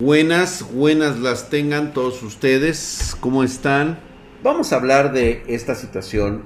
[0.00, 3.16] Buenas, buenas las tengan todos ustedes.
[3.20, 4.00] ¿Cómo están?
[4.42, 6.42] Vamos a hablar de esta situación.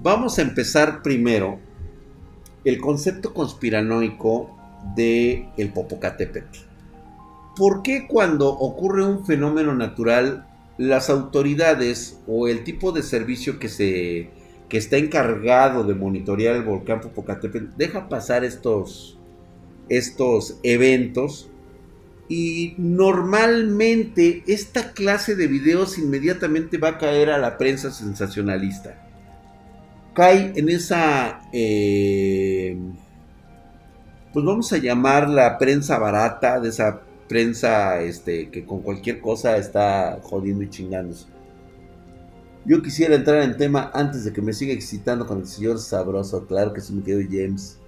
[0.00, 1.60] Vamos a empezar primero
[2.64, 4.56] el concepto conspiranoico
[4.96, 6.60] de el Popocatépetl.
[7.56, 10.46] ¿Por qué cuando ocurre un fenómeno natural
[10.78, 14.30] las autoridades o el tipo de servicio que se
[14.70, 19.18] que está encargado de monitorear el volcán Popocatépetl deja pasar estos
[19.90, 21.51] estos eventos
[22.28, 29.08] y normalmente esta clase de videos inmediatamente va a caer a la prensa sensacionalista.
[30.14, 32.76] Cae en esa, eh,
[34.32, 39.56] pues vamos a llamar la prensa barata, de esa prensa este, que con cualquier cosa
[39.56, 41.26] está jodiendo y chingándose.
[42.64, 46.46] Yo quisiera entrar en tema antes de que me siga excitando con el señor sabroso.
[46.46, 47.78] Claro que sí me quedo James.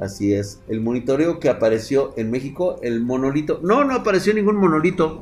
[0.00, 0.62] Así es.
[0.66, 3.60] El monitoreo que apareció en México, el monolito.
[3.62, 5.20] No, no apareció ningún monolito.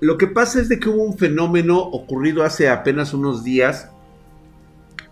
[0.00, 3.90] Lo que pasa es de que hubo un fenómeno ocurrido hace apenas unos días.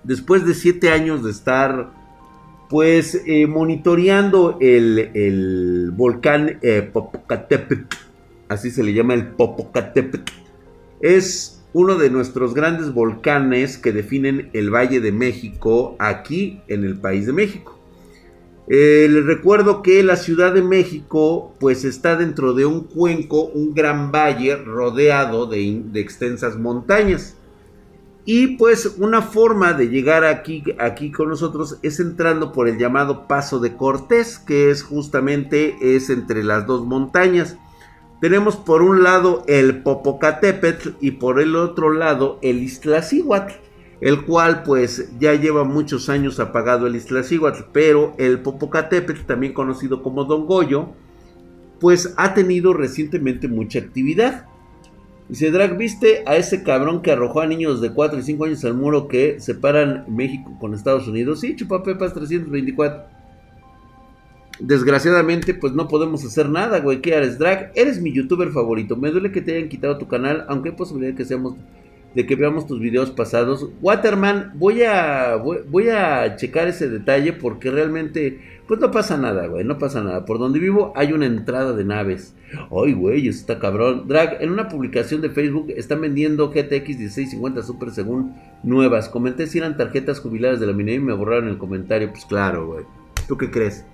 [0.05, 1.93] Después de siete años de estar,
[2.71, 7.95] pues, eh, monitoreando el, volcán eh, Popocatépetl.
[8.49, 10.33] Así se le llama el Popocatépetl.
[11.03, 16.99] Es uno de nuestros grandes volcanes que definen el Valle de México aquí en el
[16.99, 17.79] país de México.
[18.73, 23.75] Eh, les recuerdo que la Ciudad de México pues está dentro de un cuenco, un
[23.75, 27.37] gran valle rodeado de, de extensas montañas.
[28.25, 33.27] Y pues una forma de llegar aquí, aquí con nosotros es entrando por el llamado
[33.27, 37.57] Paso de Cortés, que es justamente es entre las dos montañas.
[38.21, 43.55] Tenemos por un lado el Popocatépetl y por el otro lado el Iztaccíhuatl,
[44.03, 50.03] el cual pues ya lleva muchos años apagado el Iztaccíhuatl, pero el Popocatépetl, también conocido
[50.03, 50.91] como Don Goyo,
[51.81, 54.45] pues ha tenido recientemente mucha actividad.
[55.31, 58.65] Dice Drag, ¿viste a ese cabrón que arrojó a niños de 4 y 5 años
[58.67, 61.41] al muro que separan México con Estados Unidos?
[61.41, 63.20] Sí, Chupapepas 324.
[64.61, 67.01] Desgraciadamente, pues no podemos hacer nada, güey.
[67.01, 67.73] ¿Qué eres, Drag?
[67.75, 68.97] Eres mi youtuber favorito.
[68.97, 71.57] Me duele que te hayan quitado tu canal, aunque hay posibilidad que seamos
[72.15, 73.69] de que veamos tus videos pasados.
[73.81, 79.65] Waterman, voy a voy, a checar ese detalle porque realmente pues no pasa nada, güey,
[79.65, 80.25] no pasa nada.
[80.25, 82.35] Por donde vivo hay una entrada de naves.
[82.71, 84.07] Ay, güey, eso está cabrón.
[84.07, 89.09] Drag, en una publicación de Facebook están vendiendo GTX 1650 Super según nuevas.
[89.09, 92.11] Comenté si eran tarjetas jubiladas de la minería y me borraron el comentario.
[92.11, 92.85] Pues claro, güey.
[93.27, 93.85] ¿Tú qué crees?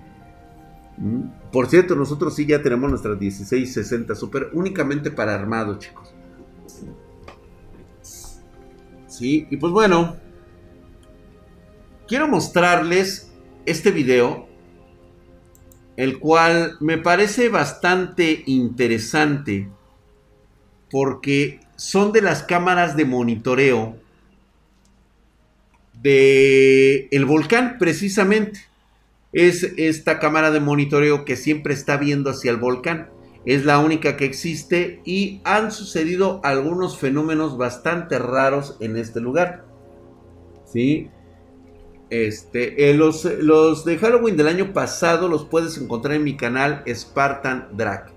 [0.97, 1.51] Mm.
[1.51, 6.13] Por cierto, nosotros sí ya tenemos nuestra 1660 Super únicamente para armado, chicos.
[9.07, 10.17] Sí, y pues bueno,
[12.07, 13.31] quiero mostrarles
[13.65, 14.47] este video,
[15.95, 19.69] el cual me parece bastante interesante
[20.91, 23.97] porque son de las cámaras de monitoreo
[26.01, 28.61] de el volcán precisamente
[29.33, 33.09] es esta cámara de monitoreo que siempre está viendo hacia el volcán.
[33.45, 39.65] Es la única que existe y han sucedido algunos fenómenos bastante raros en este lugar.
[40.65, 41.09] ¿Sí?
[42.09, 46.83] Este, eh, los, los, de Halloween del año pasado los puedes encontrar en mi canal
[46.87, 48.11] Spartan Drag.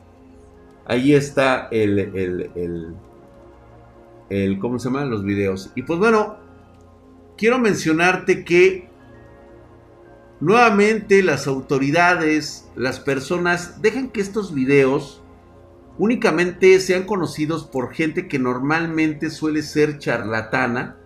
[0.84, 2.94] Ahí está el, el, el,
[4.30, 5.70] el, ¿cómo se llaman los videos?
[5.74, 6.38] Y pues bueno,
[7.36, 8.89] quiero mencionarte que
[10.40, 15.22] Nuevamente las autoridades, las personas, dejan que estos videos
[15.98, 20.96] únicamente sean conocidos por gente que normalmente suele ser charlatana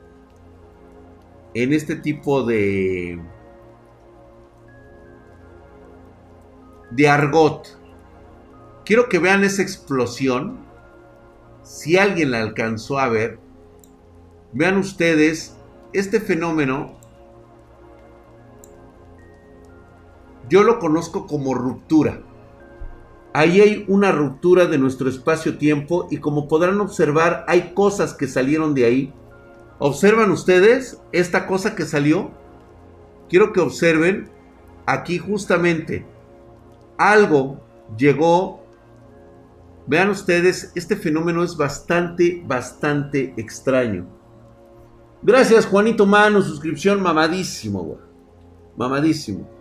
[1.53, 3.21] en este tipo de
[6.93, 7.77] de argot.
[8.84, 10.65] Quiero que vean esa explosión.
[11.65, 13.41] Si alguien la alcanzó a ver,
[14.53, 15.56] vean ustedes
[15.93, 16.99] este fenómeno
[20.49, 22.21] Yo lo conozco como ruptura.
[23.32, 28.75] Ahí hay una ruptura de nuestro espacio-tiempo y como podrán observar hay cosas que salieron
[28.75, 29.12] de ahí.
[29.79, 32.31] ¿Observan ustedes esta cosa que salió?
[33.29, 34.31] Quiero que observen
[34.87, 36.06] aquí justamente
[36.97, 37.61] algo
[37.97, 38.62] llegó.
[39.87, 44.06] Vean ustedes, este fenómeno es bastante, bastante extraño.
[45.23, 47.99] Gracias Juanito Mano, suscripción mamadísimo,
[48.76, 49.54] Mamadísimo.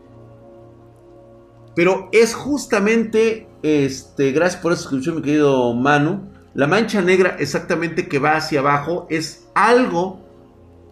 [1.75, 6.29] Pero es justamente, este, gracias por esa suscripción, mi querido Manu.
[6.53, 10.19] La mancha negra exactamente que va hacia abajo es algo,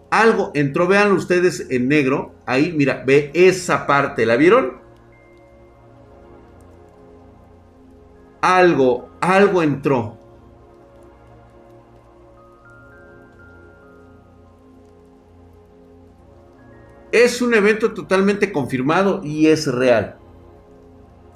[0.09, 4.81] algo, entró, vean ustedes en negro, ahí, mira, ve esa parte, ¿la vieron?
[8.41, 10.17] algo, algo entró.
[17.11, 20.17] Es un evento totalmente confirmado y es real.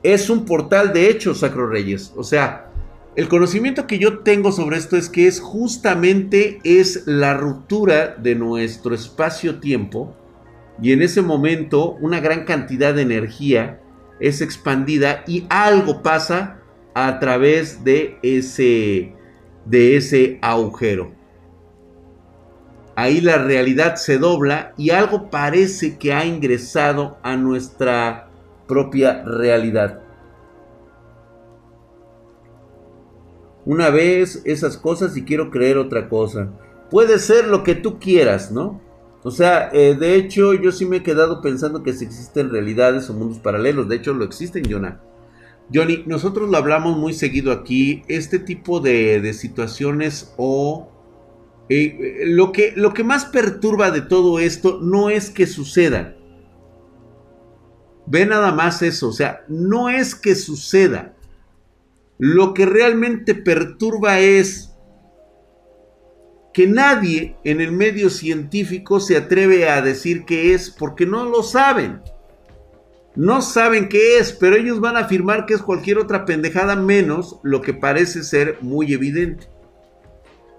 [0.05, 2.13] Es un portal de hechos, Sacro Reyes.
[2.15, 2.69] O sea,
[3.15, 8.35] el conocimiento que yo tengo sobre esto es que es justamente es la ruptura de
[8.35, 10.15] nuestro espacio-tiempo
[10.79, 13.81] y en ese momento una gran cantidad de energía
[14.19, 16.59] es expandida y algo pasa
[16.93, 19.15] a través de ese
[19.65, 21.15] de ese agujero.
[22.95, 28.24] Ahí la realidad se dobla y algo parece que ha ingresado a nuestra
[28.67, 30.01] propia realidad.
[33.65, 36.49] Una vez esas cosas y quiero creer otra cosa.
[36.91, 38.79] Puede ser lo que tú quieras, ¿no?
[39.23, 43.09] O sea, eh, de hecho yo sí me he quedado pensando que si existen realidades
[43.09, 43.89] o mundos paralelos.
[43.89, 45.01] De hecho lo existen, Jonah.
[45.73, 48.03] Johnny, nosotros lo hablamos muy seguido aquí.
[48.07, 50.91] Este tipo de, situaciones o...
[51.69, 56.14] Eh, lo, que, lo que más perturba de todo esto no es que suceda.
[58.07, 59.09] Ve nada más eso.
[59.09, 61.13] O sea, no es que suceda.
[62.17, 64.71] Lo que realmente perturba es
[66.53, 71.43] que nadie en el medio científico se atreve a decir qué es porque no lo
[71.43, 72.01] saben.
[73.15, 77.39] No saben qué es, pero ellos van a afirmar que es cualquier otra pendejada menos
[77.43, 79.47] lo que parece ser muy evidente.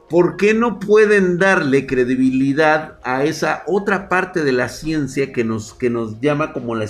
[0.08, 5.75] ¿Por qué no pueden darle credibilidad a esa otra parte de la ciencia que nos,
[5.75, 6.84] que nos llama como la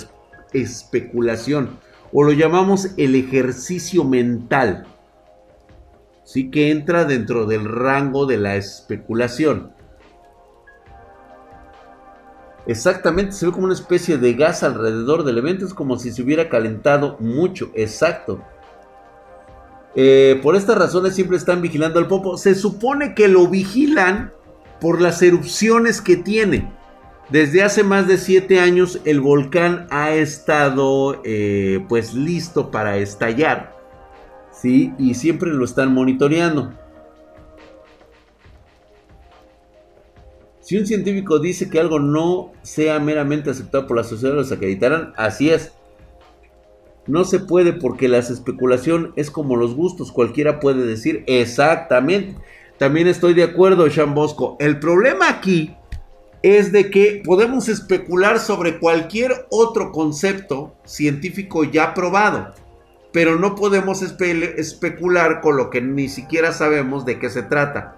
[0.61, 1.79] especulación?
[2.11, 4.85] O lo llamamos el ejercicio mental
[6.27, 9.71] sí que entra dentro del rango de la especulación.
[12.65, 16.21] Exactamente, se ve como una especie de gas alrededor del evento, es como si se
[16.21, 18.43] hubiera calentado mucho, exacto.
[19.95, 22.37] Eh, por estas razones siempre están vigilando al Popo.
[22.37, 24.33] Se supone que lo vigilan
[24.81, 26.69] por las erupciones que tiene.
[27.29, 33.77] Desde hace más de 7 años el volcán ha estado eh, pues listo para estallar.
[34.51, 34.93] ¿sí?
[34.97, 36.71] Y siempre lo están monitoreando.
[40.61, 45.13] Si un científico dice que algo no sea meramente aceptado por la sociedad, los acreditarán.
[45.15, 45.71] Así es.
[47.05, 50.11] No se puede porque la especulación es como los gustos.
[50.11, 52.35] Cualquiera puede decir exactamente.
[52.77, 54.57] También estoy de acuerdo, Sean Bosco.
[54.59, 55.76] El problema aquí
[56.43, 62.53] es de que podemos especular sobre cualquier otro concepto científico ya probado
[63.17, 67.95] pero no podemos especular con lo que ni siquiera sabemos de qué se trata.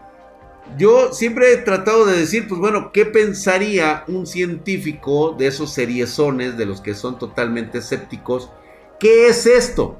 [0.77, 6.57] Yo siempre he tratado de decir, pues bueno, ¿qué pensaría un científico de esos seriezones,
[6.57, 8.49] de los que son totalmente escépticos?
[8.97, 9.99] ¿Qué es esto?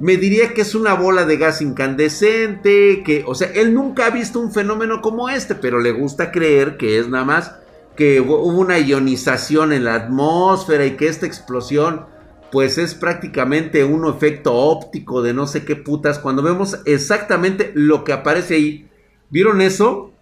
[0.00, 4.10] Me diría que es una bola de gas incandescente, que, o sea, él nunca ha
[4.10, 7.54] visto un fenómeno como este, pero le gusta creer que es nada más
[7.98, 12.06] que hubo una ionización en la atmósfera y que esta explosión
[12.52, 16.20] pues es prácticamente un efecto óptico de no sé qué putas.
[16.20, 18.88] Cuando vemos exactamente lo que aparece ahí,
[19.30, 20.12] ¿vieron eso?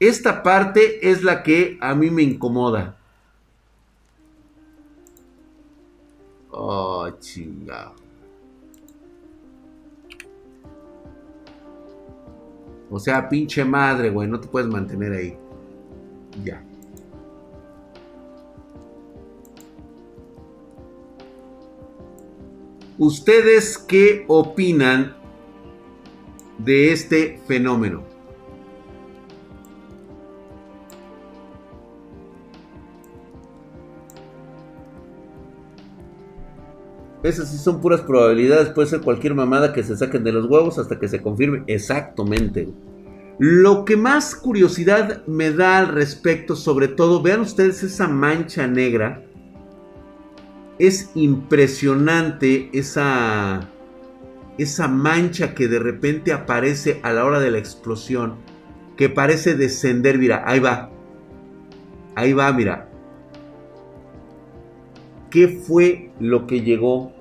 [0.00, 2.98] Esta parte es la que a mí me incomoda.
[6.50, 7.92] Oh, chinga.
[12.90, 15.38] O sea, pinche madre, güey, no te puedes mantener ahí.
[16.42, 16.64] Ya.
[22.98, 25.16] ¿Ustedes qué opinan
[26.58, 28.02] de este fenómeno?
[37.22, 38.70] Esas sí son puras probabilidades.
[38.70, 41.62] Puede ser cualquier mamada que se saquen de los huevos hasta que se confirme.
[41.68, 42.68] Exactamente.
[43.38, 49.27] Lo que más curiosidad me da al respecto, sobre todo, vean ustedes esa mancha negra
[50.78, 53.68] es impresionante esa,
[54.58, 58.36] esa mancha que de repente aparece a la hora de la explosión,
[58.96, 60.90] que parece descender, mira, ahí va,
[62.14, 62.88] ahí va, mira.
[65.30, 67.12] ¿Qué fue lo que llegó?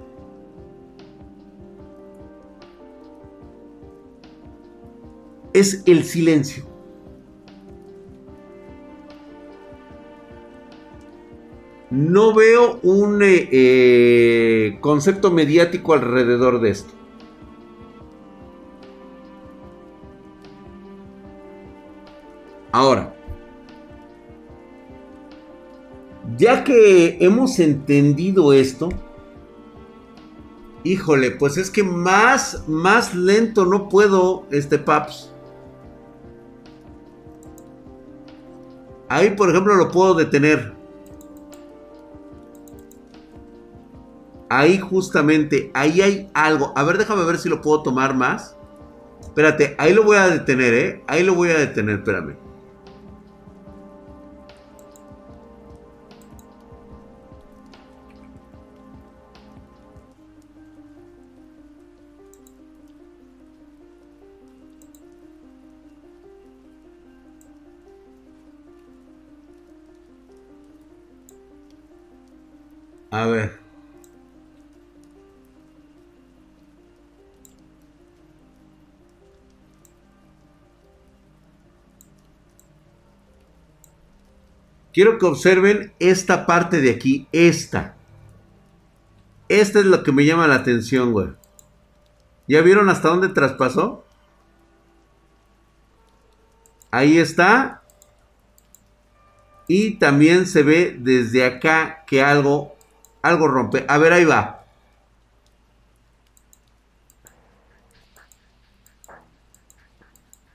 [5.54, 6.67] Es el silencio.
[11.90, 16.94] No veo un eh, eh, concepto mediático alrededor de esto.
[22.72, 23.16] Ahora,
[26.38, 28.90] ya que hemos entendido esto,
[30.88, 35.34] Híjole, pues es que más, más lento no puedo, este Paps.
[39.10, 40.77] Ahí, por ejemplo, lo puedo detener.
[44.50, 46.74] Ahí justamente, ahí hay algo.
[46.76, 48.56] A ver, déjame ver si lo puedo tomar más.
[49.22, 51.04] Espérate, ahí lo voy a detener, ¿eh?
[51.08, 52.36] Ahí lo voy a detener, espérame.
[73.12, 73.67] A ver.
[84.98, 87.94] Quiero que observen esta parte de aquí, esta.
[89.48, 91.28] Esta es lo que me llama la atención, güey.
[92.48, 94.04] ¿Ya vieron hasta dónde traspasó?
[96.90, 97.84] Ahí está.
[99.68, 102.76] Y también se ve desde acá que algo
[103.22, 103.86] algo rompe.
[103.88, 104.66] A ver, ahí va.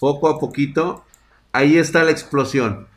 [0.01, 1.05] Poco a poquito.
[1.53, 2.91] Ahí está la explosión.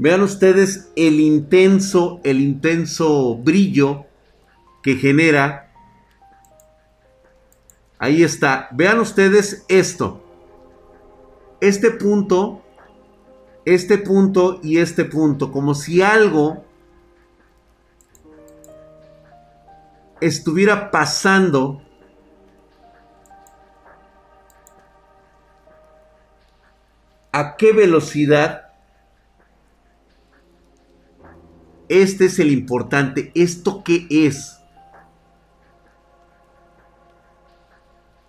[0.00, 4.06] Vean ustedes el intenso, el intenso brillo
[4.82, 5.74] que genera.
[7.98, 8.70] Ahí está.
[8.72, 10.24] Vean ustedes esto.
[11.60, 12.62] Este punto,
[13.66, 15.52] este punto y este punto.
[15.52, 16.64] Como si algo
[20.22, 21.82] estuviera pasando
[27.32, 28.69] a qué velocidad
[31.90, 33.32] este es el importante.
[33.34, 34.56] Esto qué es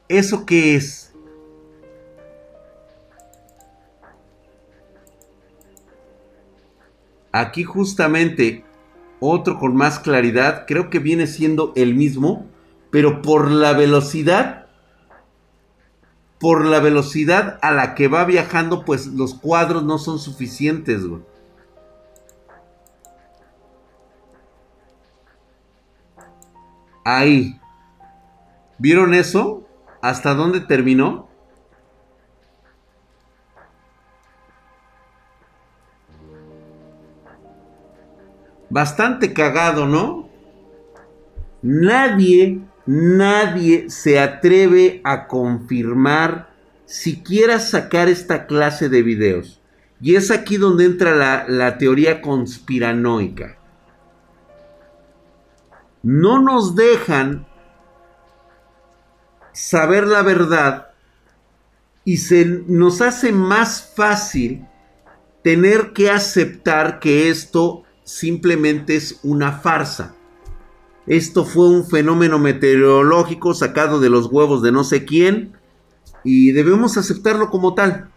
[0.10, 1.14] eso qué es
[7.32, 8.66] aquí justamente
[9.20, 12.48] otro con más claridad, creo que viene siendo el mismo,
[12.90, 14.66] pero por la velocidad,
[16.40, 21.04] por la velocidad a la que va viajando, pues los cuadros no son suficientes,
[27.04, 27.60] Ahí.
[28.78, 29.68] ¿Vieron eso?
[30.02, 31.32] ¿Hasta dónde terminó?
[38.72, 40.30] bastante cagado, ¿no?
[41.62, 46.50] Nadie, nadie se atreve a confirmar
[46.86, 49.62] siquiera sacar esta clase de videos.
[50.02, 53.58] Y es aquí donde entra la, la teoría conspiranoica.
[56.04, 57.46] No nos dejan
[59.54, 60.92] saber la verdad
[62.04, 64.66] y se nos hace más fácil
[65.44, 70.16] tener que aceptar que esto simplemente es una farsa.
[71.08, 75.54] Esto fue un fenómeno meteorológico sacado de los huevos de no sé quién
[76.24, 78.10] y debemos aceptarlo como tal.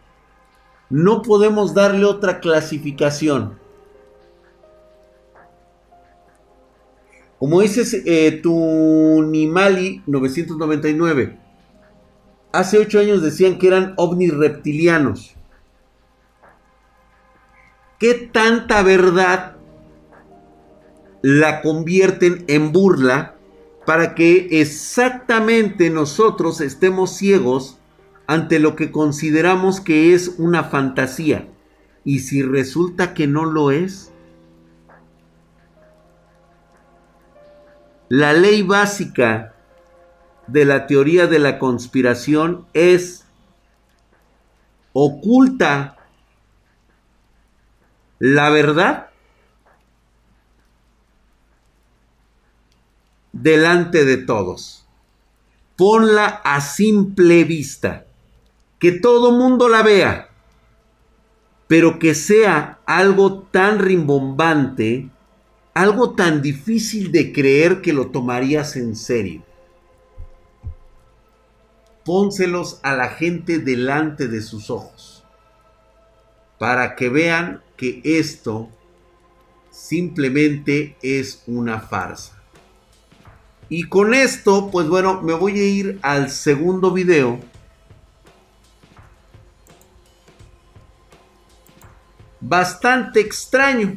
[0.91, 3.59] No podemos darle otra clasificación.
[7.45, 11.37] Como dices eh, Tunimali 999,
[12.53, 15.35] hace ocho años decían que eran ovnis reptilianos.
[17.99, 19.57] ¿Qué tanta verdad
[21.21, 23.37] la convierten en burla
[23.85, 27.79] para que exactamente nosotros estemos ciegos
[28.27, 31.47] ante lo que consideramos que es una fantasía.
[32.07, 34.14] Y si resulta que no lo es,
[38.09, 39.55] la ley básica
[40.47, 43.25] de la teoría de la conspiración es
[44.93, 45.97] oculta
[48.19, 49.11] la verdad
[53.33, 54.87] delante de todos.
[55.77, 58.07] Ponla a simple vista.
[58.79, 60.29] Que todo mundo la vea.
[61.67, 65.11] Pero que sea algo tan rimbombante,
[65.75, 69.43] algo tan difícil de creer que lo tomarías en serio.
[72.05, 75.25] Pónselos a la gente delante de sus ojos.
[76.59, 78.69] Para que vean que esto
[79.71, 82.41] simplemente es una farsa.
[83.69, 87.41] Y con esto, pues bueno, me voy a ir al segundo video.
[92.41, 93.97] Bastante extraño.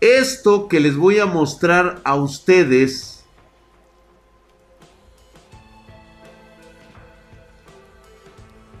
[0.00, 3.24] Esto que les voy a mostrar a ustedes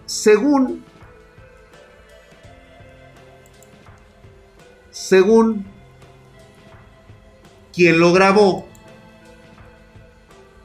[0.06, 0.84] según
[4.90, 5.66] según
[7.72, 8.68] quien lo grabó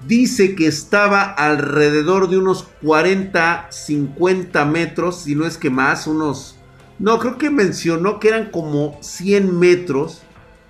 [0.08, 6.58] dice que estaba alrededor de unos 40, 50 metros, si no es que más, unos...
[7.00, 10.22] No, creo que mencionó que eran como 100 metros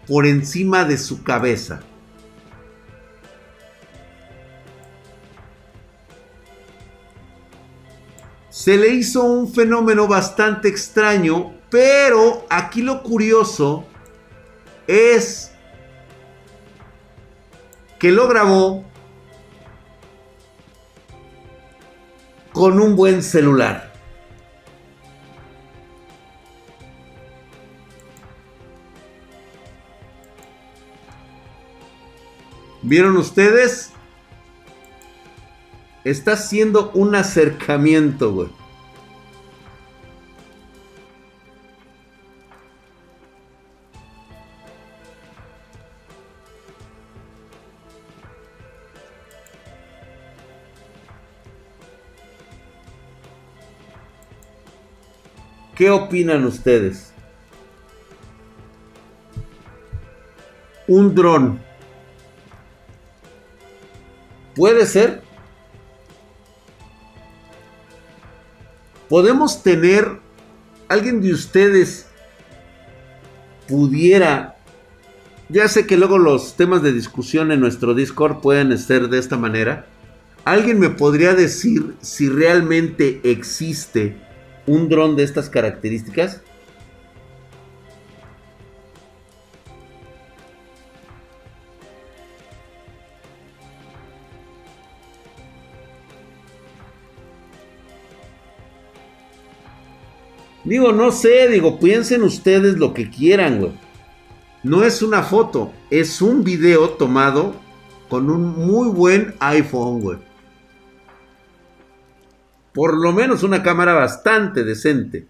[0.08, 1.82] por encima de su cabeza.
[8.50, 13.86] Se le hizo un fenómeno bastante extraño, pero aquí lo curioso
[14.88, 15.52] es
[18.00, 18.86] que lo grabó
[22.52, 23.93] con un buen celular.
[32.84, 33.92] ¿Vieron ustedes?
[36.04, 38.50] Está haciendo un acercamiento, güey.
[55.74, 57.14] ¿Qué opinan ustedes?
[60.88, 61.73] Un dron.
[64.56, 65.22] ¿Puede ser?
[69.10, 70.20] Podemos tener,
[70.88, 72.08] alguien de ustedes
[73.68, 74.58] pudiera,
[75.50, 79.38] ya sé que luego los temas de discusión en nuestro Discord pueden ser de esta
[79.38, 79.86] manera,
[80.46, 84.18] alguien me podría decir si realmente existe
[84.66, 86.42] un dron de estas características?
[100.64, 103.72] Digo, no sé, digo, piensen ustedes lo que quieran, güey.
[104.64, 107.54] No es una foto, es un video tomado
[108.10, 110.34] con un muy buen iPhone, güey
[112.74, 115.28] por lo menos una cámara bastante decente.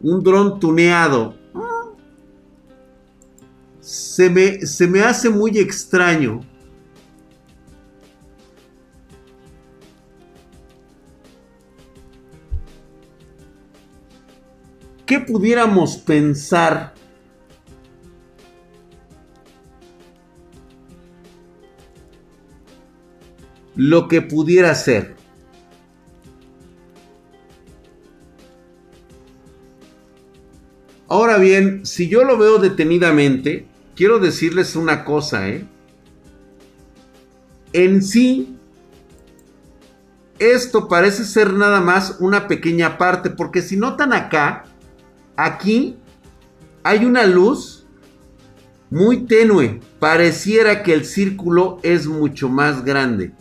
[0.00, 1.34] Un dron tuneado.
[3.80, 6.40] Se me, se me hace muy extraño.
[15.10, 16.94] ¿Qué pudiéramos pensar
[23.74, 25.16] lo que pudiera ser.
[31.08, 35.66] Ahora bien, si yo lo veo detenidamente, quiero decirles una cosa, ¿eh?
[37.72, 38.56] En sí,
[40.38, 44.69] esto parece ser nada más una pequeña parte, porque si notan acá,
[45.44, 45.96] aquí
[46.82, 47.86] hay una luz
[48.90, 49.80] muy tenue.
[49.98, 53.32] Pareciera que el círculo es mucho más grande.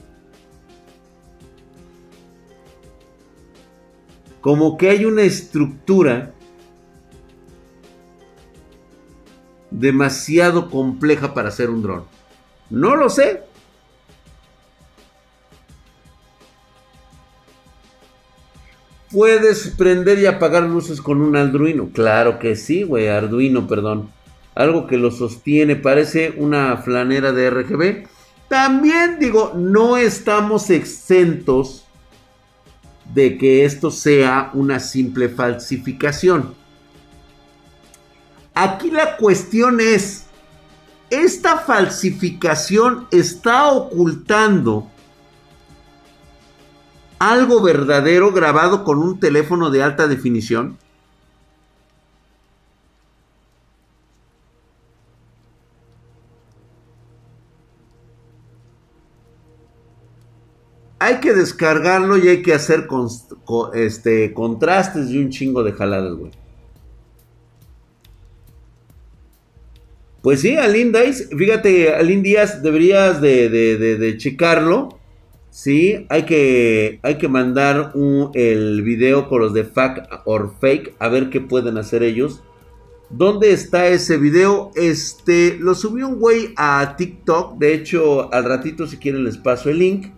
[4.41, 6.33] como que hay una estructura
[9.69, 12.05] demasiado compleja para hacer un dron.
[12.69, 13.43] No lo sé.
[19.11, 21.89] ¿Puedes prender y apagar luces con un Arduino?
[21.91, 24.11] Claro que sí, güey, Arduino, perdón.
[24.53, 28.07] Algo que lo sostiene, parece una flanera de RGB.
[28.49, 31.85] También digo, no estamos exentos
[33.13, 36.53] de que esto sea una simple falsificación.
[38.53, 40.25] Aquí la cuestión es,
[41.09, 44.91] ¿esta falsificación está ocultando
[47.19, 50.77] algo verdadero grabado con un teléfono de alta definición?
[60.99, 62.87] hay que descargarlo y hay que hacer
[63.73, 66.31] este, contrastes y un chingo de jaladas, güey.
[70.21, 74.98] Pues sí, Alin Dice, fíjate, Alin Díaz, deberías de, checarlo.
[75.61, 77.91] Sí, hay que, hay que mandar
[78.33, 82.41] el video con los de Fact or Fake, a ver qué pueden hacer ellos.
[83.09, 84.71] ¿Dónde está ese video?
[84.75, 87.57] Este, lo subió un güey a TikTok.
[87.57, 90.13] De hecho, al ratito, si quieren, les paso el link.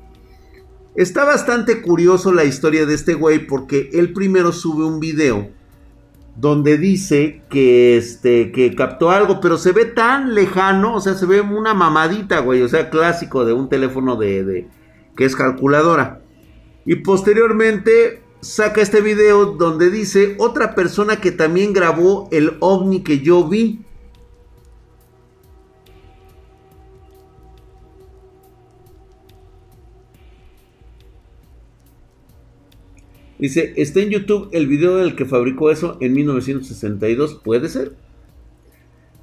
[0.94, 5.50] Está bastante curioso la historia de este güey porque él primero sube un video
[6.36, 11.26] donde dice que este que captó algo, pero se ve tan lejano, o sea, se
[11.26, 14.81] ve una mamadita, güey, o sea, clásico de un teléfono de, de
[15.16, 16.22] que es calculadora.
[16.86, 23.20] Y posteriormente saca este video donde dice otra persona que también grabó el ovni que
[23.20, 23.82] yo vi.
[33.38, 37.42] Dice, está en YouTube el video del que fabricó eso en 1962.
[37.44, 37.96] ¿Puede ser?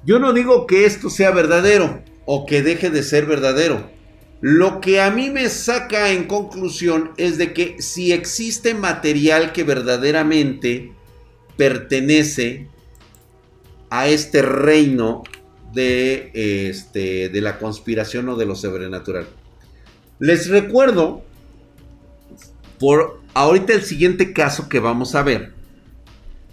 [0.05, 3.89] Yo no digo que esto sea verdadero o que deje de ser verdadero.
[4.41, 9.63] Lo que a mí me saca en conclusión es de que si existe material que
[9.63, 10.93] verdaderamente
[11.57, 12.69] pertenece
[13.89, 15.23] a este reino
[15.73, 19.27] de, este, de la conspiración o de lo sobrenatural.
[20.19, 21.21] Les recuerdo,
[22.79, 25.53] por ahorita el siguiente caso que vamos a ver,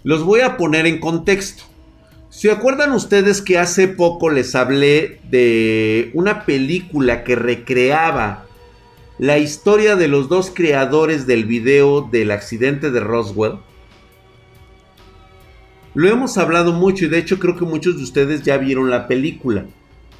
[0.03, 1.63] los voy a poner en contexto.
[2.37, 8.45] ¿Se acuerdan ustedes que hace poco les hablé de una película que recreaba
[9.17, 13.53] la historia de los dos creadores del video del accidente de Roswell?
[15.95, 19.07] Lo hemos hablado mucho y de hecho creo que muchos de ustedes ya vieron la
[19.07, 19.65] película.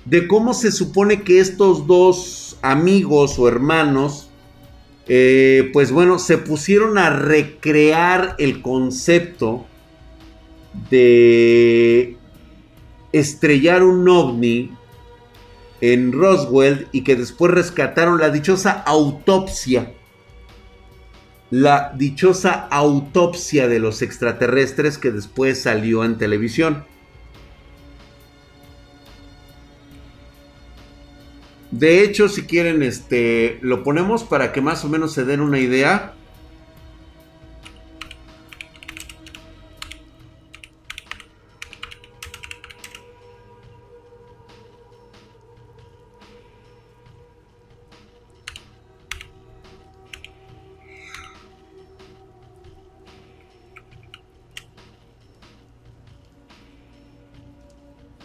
[0.05, 4.31] De cómo se supone que estos dos amigos o hermanos
[5.07, 9.67] eh, pues bueno, se pusieron a recrear el concepto
[10.89, 12.17] de
[13.11, 14.71] estrellar un ovni
[15.81, 19.93] en Roswell y que después rescataron la dichosa autopsia.
[21.49, 26.85] La dichosa autopsia de los extraterrestres que después salió en televisión.
[31.71, 35.59] De hecho, si quieren, este, lo ponemos para que más o menos se den una
[35.59, 36.13] idea.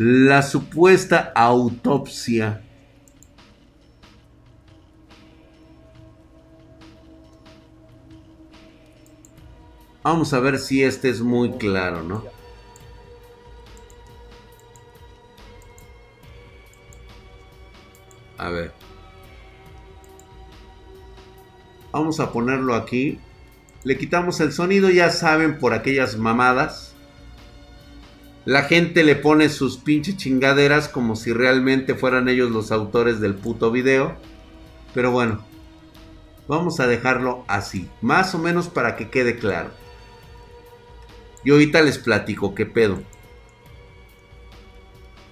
[0.05, 2.61] La supuesta autopsia
[10.03, 12.25] Vamos a ver si este es muy claro, ¿no?
[18.39, 18.73] A ver.
[21.93, 23.21] Vamos a ponerlo aquí.
[23.85, 26.92] Le quitamos el sonido, ya saben, por aquellas mamadas.
[28.45, 33.35] La gente le pone sus pinches chingaderas como si realmente fueran ellos los autores del
[33.35, 34.17] puto video.
[34.95, 35.45] Pero bueno,
[36.49, 39.71] vamos a dejarlo así, más o menos para que quede claro.
[41.45, 43.01] Y ahorita les platico qué pedo.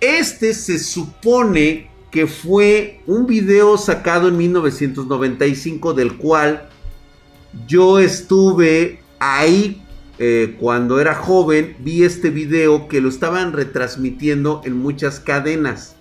[0.00, 6.68] Este se supone que fue un video sacado en 1995 del cual
[7.66, 9.82] yo estuve ahí
[10.22, 11.76] eh, cuando era joven.
[11.80, 15.96] Vi este video que lo estaban retransmitiendo en muchas cadenas.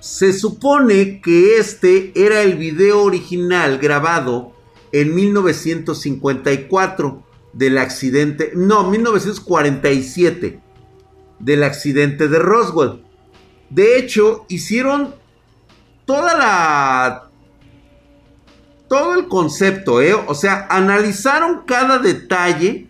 [0.00, 4.54] Se supone que este era el video original grabado
[4.90, 10.60] en 1954 del accidente, no, 1947,
[11.38, 13.02] del accidente de Roswell.
[13.68, 15.14] De hecho, hicieron
[16.06, 17.25] toda la...
[18.88, 20.14] Todo el concepto, ¿eh?
[20.14, 22.88] O sea, analizaron cada detalle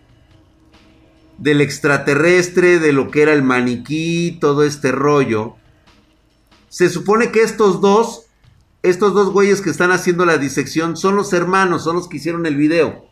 [1.37, 5.55] del extraterrestre, de lo que era el maniquí, todo este rollo.
[6.69, 8.25] Se supone que estos dos,
[8.83, 12.45] estos dos güeyes que están haciendo la disección son los hermanos, son los que hicieron
[12.45, 13.05] el video.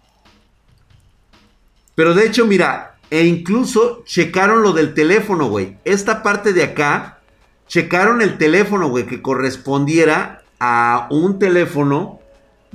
[1.95, 5.77] Pero de hecho, mira, e incluso checaron lo del teléfono, güey.
[5.85, 7.19] Esta parte de acá,
[7.67, 12.19] checaron el teléfono, güey, que correspondiera a un teléfono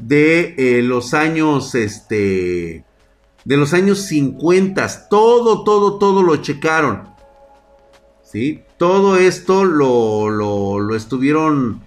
[0.01, 2.85] de eh, los años, este,
[3.45, 5.09] de los años 50.
[5.09, 7.09] Todo, todo, todo lo checaron.
[8.23, 8.63] ¿Sí?
[8.77, 11.83] Todo esto lo, lo, lo estuvieron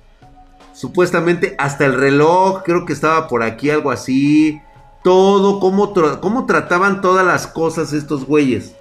[0.74, 4.62] supuestamente hasta el reloj, creo que estaba por aquí algo así
[5.04, 8.74] todo, cómo, cómo trataban todas las cosas estos güeyes.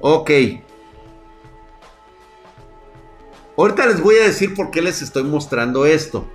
[0.00, 0.30] Ok.
[3.56, 6.26] Ahorita les voy a decir por qué les estoy mostrando esto.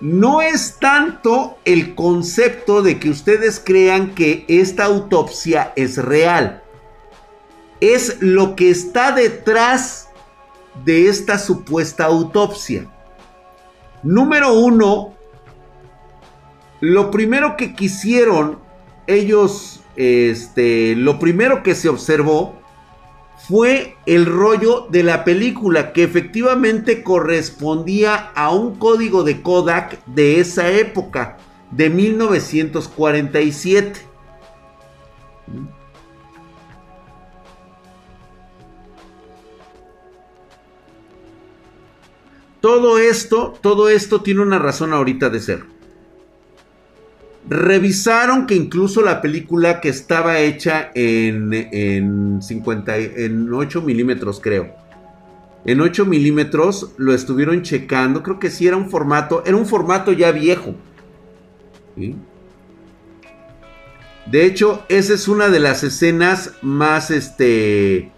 [0.00, 6.62] No es tanto el concepto de que ustedes crean que esta autopsia es real.
[7.80, 10.08] Es lo que está detrás
[10.84, 12.88] de esta supuesta autopsia.
[14.02, 15.14] Número uno,
[16.80, 18.60] lo primero que quisieron
[19.08, 22.57] ellos, este, lo primero que se observó
[23.46, 30.40] fue el rollo de la película que efectivamente correspondía a un código de Kodak de
[30.40, 31.36] esa época,
[31.70, 34.00] de 1947.
[42.60, 45.77] Todo esto, todo esto tiene una razón ahorita de ser.
[47.48, 54.74] Revisaron que incluso la película que estaba hecha en, en 50, en 8 milímetros, creo.
[55.64, 58.22] En 8 milímetros lo estuvieron checando.
[58.22, 59.42] Creo que sí era un formato.
[59.46, 60.74] Era un formato ya viejo.
[64.30, 68.12] De hecho, esa es una de las escenas más este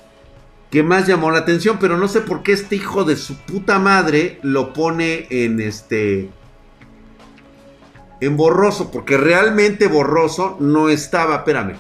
[0.71, 3.81] que más llamó la atención, pero no sé por qué este hijo de su puta
[3.81, 6.31] madre lo pone en este
[8.20, 11.76] en borroso, porque realmente borroso no estaba, espérame.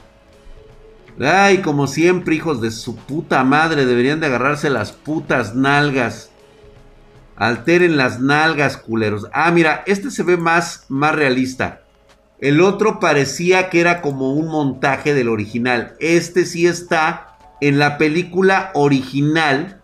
[1.20, 6.30] Ay, como siempre, hijos de su puta madre, deberían de agarrarse las putas nalgas.
[7.36, 9.26] Alteren las nalgas, culeros.
[9.32, 11.82] Ah, mira, este se ve más, más realista.
[12.38, 15.94] El otro parecía que era como un montaje del original.
[16.00, 19.80] Este sí está en la película original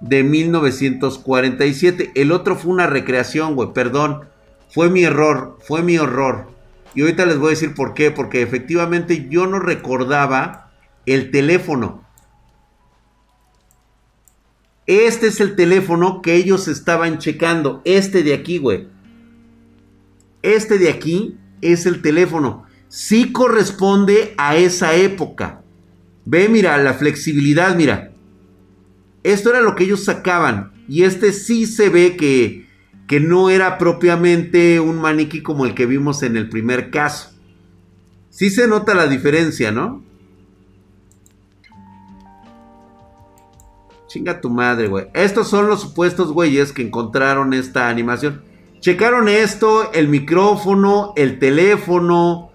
[0.00, 2.10] de 1947.
[2.16, 4.31] El otro fue una recreación, güey, perdón.
[4.72, 6.50] Fue mi error, fue mi horror.
[6.94, 8.10] Y ahorita les voy a decir por qué.
[8.10, 10.72] Porque efectivamente yo no recordaba
[11.04, 12.02] el teléfono.
[14.86, 17.82] Este es el teléfono que ellos estaban checando.
[17.84, 18.88] Este de aquí, güey.
[20.40, 22.64] Este de aquí es el teléfono.
[22.88, 25.62] Sí corresponde a esa época.
[26.24, 28.12] Ve, mira, la flexibilidad, mira.
[29.22, 30.72] Esto era lo que ellos sacaban.
[30.88, 32.66] Y este sí se ve que
[33.06, 37.30] que no era propiamente un maniquí como el que vimos en el primer caso.
[38.30, 40.02] Sí se nota la diferencia, ¿no?
[44.06, 45.06] Chinga tu madre, güey.
[45.14, 48.42] Estos son los supuestos güeyes que encontraron esta animación.
[48.80, 52.50] Checaron esto, el micrófono, el teléfono,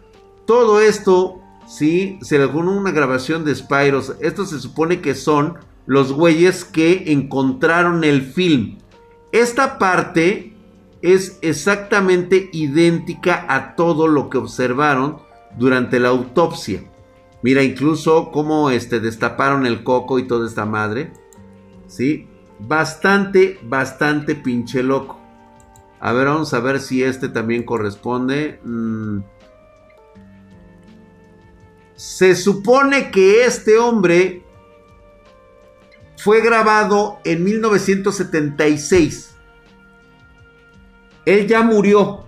[0.46, 4.16] todo esto, sí, se le pone una grabación de Spyros.
[4.22, 8.78] Esto se supone que son los güeyes que encontraron el film.
[9.32, 10.54] Esta parte
[11.02, 15.20] es exactamente idéntica a todo lo que observaron
[15.58, 16.84] durante la autopsia.
[17.42, 21.14] Mira, incluso cómo este, destaparon el coco y toda esta madre.
[21.88, 22.28] ¿Sí?
[22.60, 25.20] Bastante, bastante pinche loco.
[26.00, 28.60] A ver, vamos a ver si este también corresponde.
[28.64, 29.20] Mm.
[31.96, 34.44] Se supone que este hombre
[36.18, 39.36] fue grabado en 1976.
[41.26, 42.26] Él ya murió.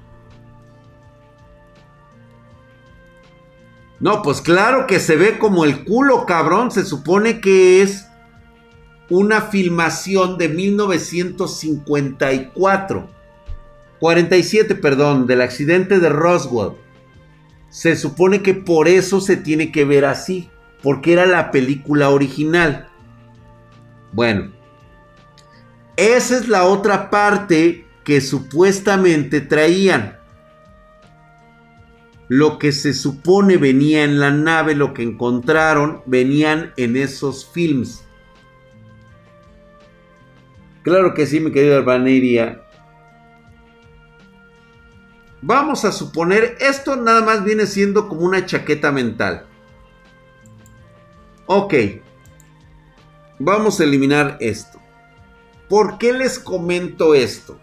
[4.00, 6.72] No, pues claro que se ve como el culo, cabrón.
[6.72, 8.08] Se supone que es
[9.10, 13.10] una filmación de 1954.
[14.00, 16.74] 47, perdón, del accidente de Roswell.
[17.70, 20.50] Se supone que por eso se tiene que ver así,
[20.82, 22.89] porque era la película original.
[24.12, 24.52] Bueno,
[25.96, 30.18] esa es la otra parte que supuestamente traían.
[32.28, 38.04] Lo que se supone venía en la nave, lo que encontraron, venían en esos films.
[40.84, 42.64] Claro que sí, mi querido Albaniria.
[45.42, 49.46] Vamos a suponer, esto nada más viene siendo como una chaqueta mental.
[51.46, 51.74] Ok,
[53.40, 54.80] Vamos a eliminar esto.
[55.70, 57.58] ¿Por qué les comento esto?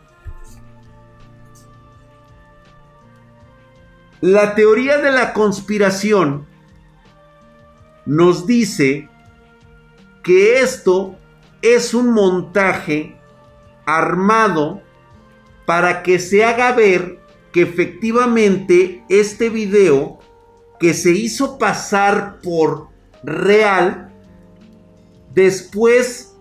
[4.22, 6.46] La teoría de la conspiración
[8.06, 9.10] nos dice
[10.22, 11.16] que esto
[11.60, 13.20] es un montaje
[13.84, 14.80] armado
[15.66, 17.20] para que se haga ver
[17.52, 20.18] que efectivamente este video
[20.80, 22.88] que se hizo pasar por
[23.22, 24.15] real
[25.36, 26.34] después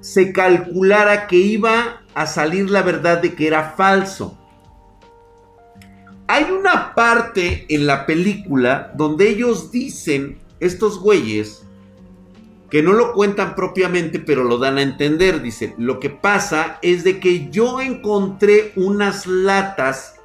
[0.00, 4.38] se calculara que iba a salir la verdad de que era falso.
[6.28, 11.64] Hay una parte en la película donde ellos dicen, estos güeyes,
[12.70, 15.42] que no lo cuentan propiamente, pero lo dan a entender.
[15.42, 20.16] Dice, lo que pasa es de que yo encontré unas latas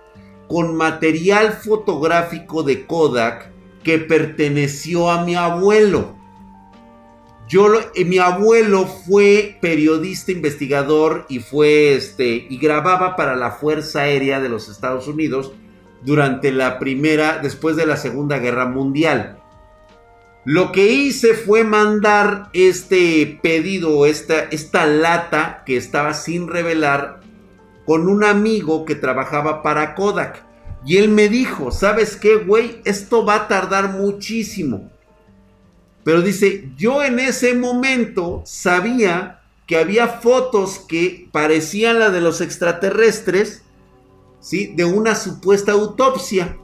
[0.47, 3.51] con material fotográfico de Kodak
[3.83, 6.20] que perteneció a mi abuelo.
[7.51, 14.03] Yo, eh, mi abuelo fue periodista investigador y fue este y grababa para la Fuerza
[14.03, 15.51] Aérea de los Estados Unidos
[16.01, 19.37] durante la primera, después de la Segunda Guerra Mundial.
[20.45, 27.19] Lo que hice fue mandar este pedido, esta, esta lata que estaba sin revelar
[27.85, 30.41] con un amigo que trabajaba para Kodak.
[30.85, 32.79] Y él me dijo, ¿sabes qué, güey?
[32.85, 34.89] Esto va a tardar muchísimo.
[36.03, 42.41] Pero dice, yo en ese momento sabía que había fotos que parecían la de los
[42.41, 43.61] extraterrestres,
[44.39, 44.73] ¿sí?
[44.75, 46.57] De una supuesta autopsia.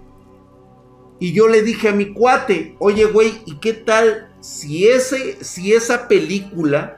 [1.20, 5.74] Y yo le dije a mi cuate, oye, güey, ¿y qué tal si, ese, si
[5.74, 6.98] esa película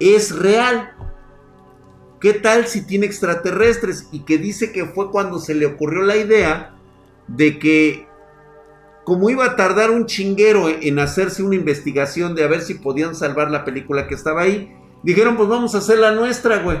[0.00, 0.94] es real?
[2.20, 4.08] ¿Qué tal si tiene extraterrestres?
[4.12, 6.74] Y que dice que fue cuando se le ocurrió la idea
[7.28, 8.06] de que
[9.04, 13.14] como iba a tardar un chinguero en hacerse una investigación de a ver si podían
[13.14, 16.78] salvar la película que estaba ahí, dijeron pues vamos a hacer la nuestra, güey.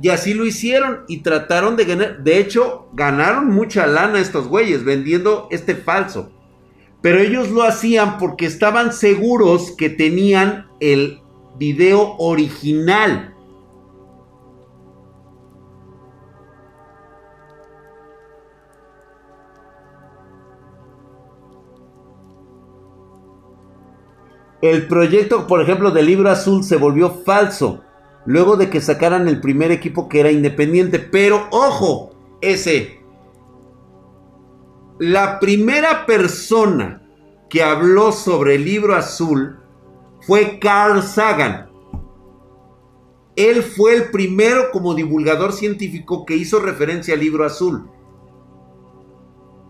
[0.00, 2.22] Y así lo hicieron y trataron de ganar.
[2.22, 6.30] De hecho, ganaron mucha lana estos güeyes vendiendo este falso.
[7.02, 11.20] Pero ellos lo hacían porque estaban seguros que tenían el
[11.58, 13.34] video original.
[24.60, 27.84] El proyecto, por ejemplo, del libro azul se volvió falso
[28.26, 30.98] luego de que sacaran el primer equipo que era independiente.
[30.98, 33.00] Pero ojo, ese.
[34.98, 37.02] La primera persona
[37.48, 39.58] que habló sobre el libro azul
[40.20, 41.70] fue Carl Sagan.
[43.36, 47.88] Él fue el primero como divulgador científico que hizo referencia al libro azul.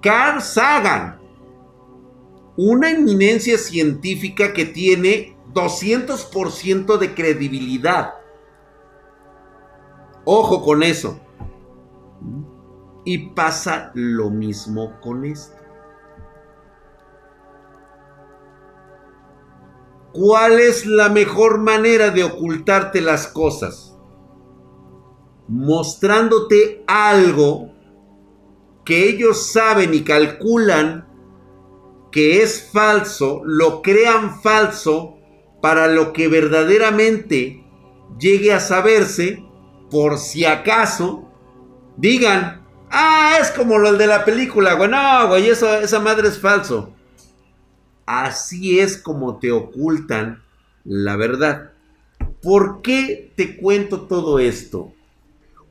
[0.01, 1.18] Carl Sagan
[2.61, 8.15] una eminencia científica que tiene 200% de credibilidad.
[10.25, 11.21] Ojo con eso.
[13.05, 15.57] Y pasa lo mismo con esto.
[20.13, 23.97] ¿Cuál es la mejor manera de ocultarte las cosas?
[25.47, 27.71] Mostrándote algo
[28.85, 31.08] que ellos saben y calculan
[32.19, 35.19] que es falso, lo crean falso
[35.63, 37.65] para lo que verdaderamente
[38.19, 39.45] llegue a saberse,
[39.89, 41.31] por si acaso,
[41.97, 46.41] digan, ah, es como lo de la película, güey, no, güey, eso, esa madre es
[46.41, 46.93] falso.
[48.05, 50.43] Así es como te ocultan
[50.83, 51.71] la verdad.
[52.43, 54.93] ¿Por qué te cuento todo esto?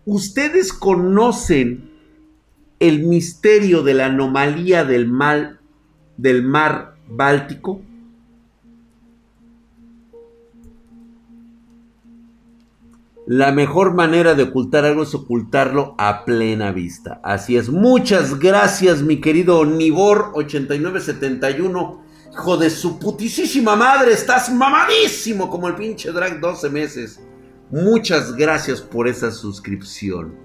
[0.06, 1.92] Ustedes conocen
[2.80, 5.57] el misterio de la anomalía del mal
[6.18, 7.82] del mar Báltico?
[13.28, 17.20] La mejor manera de ocultar algo es ocultarlo a plena vista.
[17.26, 17.68] Así es.
[17.70, 22.00] Muchas gracias, mi querido Nibor8971.
[22.32, 27.20] Hijo de su putísima madre, estás mamadísimo como el pinche drag 12 meses.
[27.70, 30.36] Muchas gracias por esa suscripción.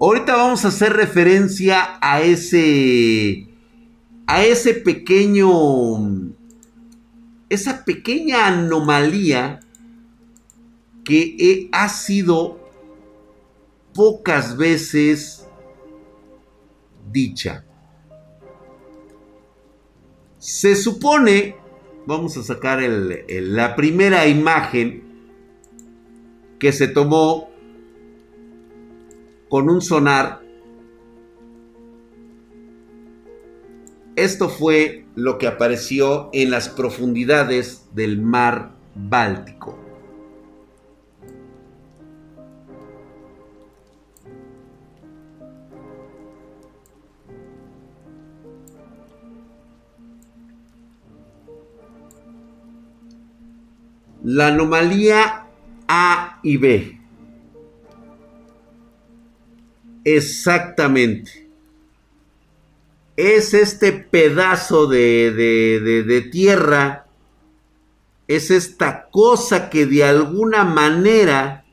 [0.00, 3.48] Ahorita vamos a hacer referencia a ese
[4.32, 6.32] a ese pequeño,
[7.50, 9.60] esa pequeña anomalía
[11.04, 12.58] que ha sido
[13.92, 15.46] pocas veces
[17.12, 17.66] dicha.
[20.38, 21.56] Se supone,
[22.06, 25.02] vamos a sacar la primera imagen
[26.58, 27.50] que se tomó
[29.50, 30.41] con un sonar
[34.16, 39.78] Esto fue lo que apareció en las profundidades del mar Báltico.
[54.22, 55.46] La anomalía
[55.88, 57.00] A y B.
[60.04, 61.51] Exactamente
[63.16, 67.06] es este pedazo de, tierra,
[68.26, 71.64] es esta cosa que de alguna manera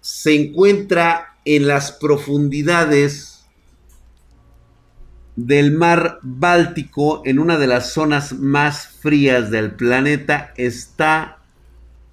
[0.00, 3.44] se encuentra en las profundidades
[5.34, 11.38] del mar Báltico, en una de las zonas más frías del planeta, está,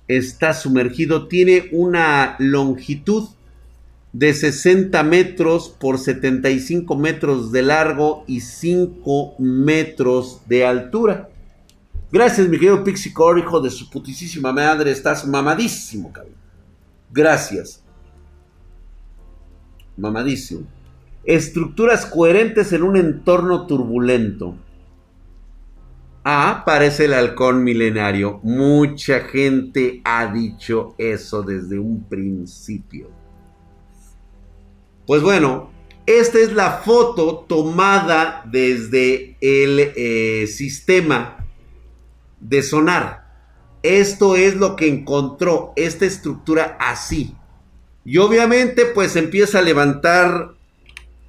[0.08, 3.30] está sumergido, tiene una longitud
[4.12, 11.30] de 60 metros por 75 metros de largo y 5 metros de altura.
[12.12, 14.92] Gracias, mi querido Pixicore, hijo de su putísima madre.
[14.92, 16.34] Estás mamadísimo, cabrón.
[17.12, 17.84] Gracias.
[19.96, 20.62] Mamadísimo.
[21.24, 24.56] Estructuras coherentes en un entorno turbulento.
[26.24, 28.40] Ah, parece el halcón milenario.
[28.44, 33.19] Mucha gente ha dicho eso desde un principio.
[35.10, 35.72] Pues bueno,
[36.06, 41.48] esta es la foto tomada desde el eh, sistema
[42.40, 43.26] de sonar.
[43.82, 47.36] Esto es lo que encontró esta estructura así.
[48.06, 50.54] Y obviamente pues empieza a levantar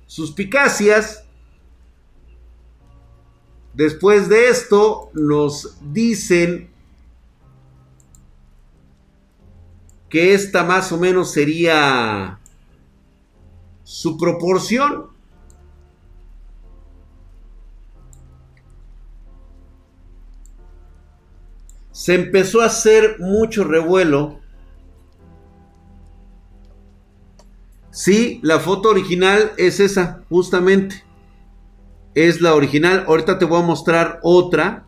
[0.07, 1.25] suspicacias.
[3.73, 6.69] Después de esto nos dicen
[10.11, 12.40] que esta más o menos sería
[13.91, 15.09] su proporción.
[21.91, 24.41] se empezó a hacer mucho revuelo.
[27.91, 31.05] Sí, la foto original es esa, justamente.
[32.15, 33.05] Es la original.
[33.07, 34.87] Ahorita te voy a mostrar otra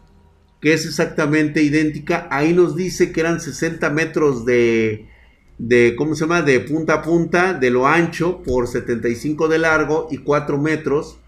[0.62, 2.28] que es exactamente idéntica.
[2.30, 5.11] Ahí nos dice que eran 60 metros de,
[5.58, 6.42] de, ¿cómo se llama?
[6.42, 11.18] De punta a punta, de lo ancho por 75 de largo y 4 metros.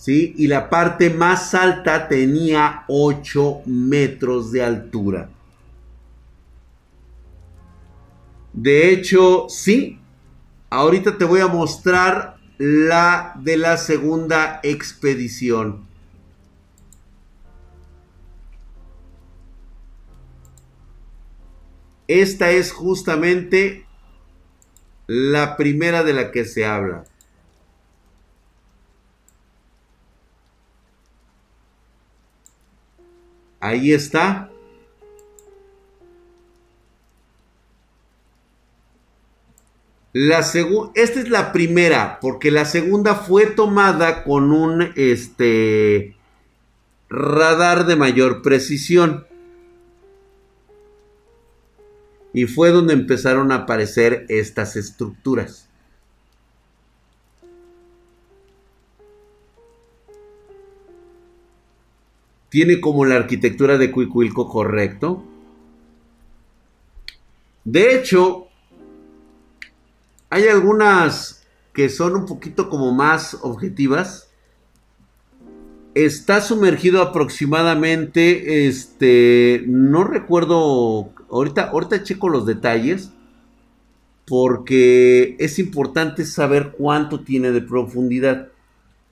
[0.00, 0.34] ¿sí?
[0.38, 5.28] Y la parte más alta tenía 8 metros de altura.
[8.52, 9.98] De hecho, sí.
[10.70, 15.89] Ahorita te voy a mostrar la de la segunda expedición.
[22.10, 23.86] Esta es justamente
[25.06, 27.04] la primera de la que se habla.
[33.60, 34.50] Ahí está.
[40.12, 46.16] La esta es la primera, porque la segunda fue tomada con un este,
[47.08, 49.29] radar de mayor precisión.
[52.32, 55.70] Y fue donde empezaron a aparecer estas estructuras.
[62.50, 65.24] tiene como la arquitectura de Cuicuilco correcto.
[67.64, 68.48] De hecho,
[70.28, 74.30] hay algunas que son un poquito como más objetivas.
[75.94, 83.12] Está sumergido aproximadamente, este, no recuerdo, ahorita, ahorita checo los detalles,
[84.26, 88.48] porque es importante saber cuánto tiene de profundidad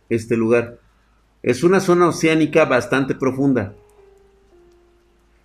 [0.08, 0.78] este lugar.
[1.42, 3.74] Es una zona oceánica bastante profunda.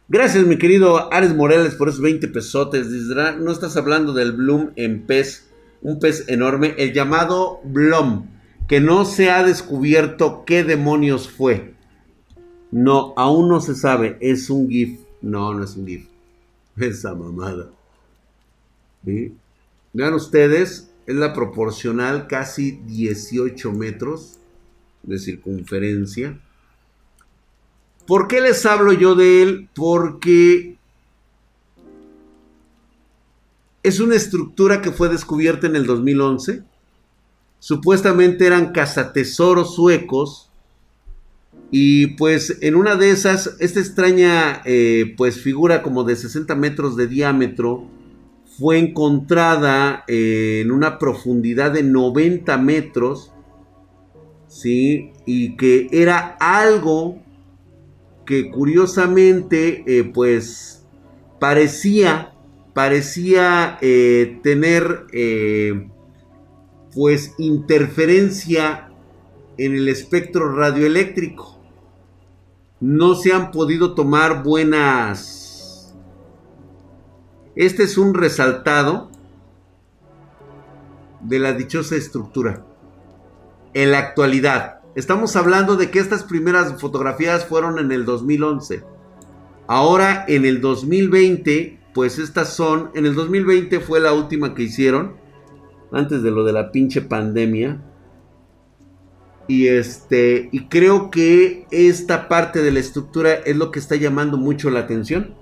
[0.10, 2.88] Gracias, mi querido Ares Morales, por esos 20 pesotes.
[2.88, 5.50] No estás hablando del Bloom en pez,
[5.82, 8.28] un pez enorme, el llamado Blom,
[8.68, 11.74] que no se ha descubierto qué demonios fue.
[12.72, 14.18] No, aún no se sabe.
[14.20, 15.00] Es un GIF.
[15.22, 16.13] No, no es un GIF.
[16.78, 17.70] Esa mamada.
[19.04, 24.40] Vean ustedes, es la proporcional casi 18 metros
[25.04, 26.40] de circunferencia.
[28.08, 29.70] ¿Por qué les hablo yo de él?
[29.74, 30.78] Porque
[33.84, 36.64] es una estructura que fue descubierta en el 2011.
[37.60, 40.50] Supuestamente eran cazatesoros suecos.
[41.76, 46.96] Y pues en una de esas, esta extraña eh, pues figura como de 60 metros
[46.96, 47.90] de diámetro
[48.60, 53.34] fue encontrada en una profundidad de 90 metros
[54.48, 55.14] ¿sí?
[55.26, 57.24] Y que era algo
[58.28, 60.86] que curiosamente, eh, pues,
[61.40, 62.36] parecía,
[62.76, 65.08] parecía eh, tener,
[66.94, 68.92] pues, interferencia
[69.58, 71.53] en el espectro radioeléctrico.
[72.84, 75.96] No se han podido tomar buenas...
[77.56, 79.10] Este es un resaltado
[81.22, 82.66] de la dichosa estructura
[83.74, 84.82] en la actualidad.
[84.96, 88.84] Estamos hablando de que estas primeras fotografías fueron en el 2011.
[89.68, 95.16] Ahora en el 2020, pues estas son, en el 2020 fue la última que hicieron,
[95.94, 97.82] antes de lo de la pinche pandemia.
[99.48, 104.38] Y este, y creo que esta parte de la estructura es lo que está llamando
[104.38, 105.36] mucho la atención.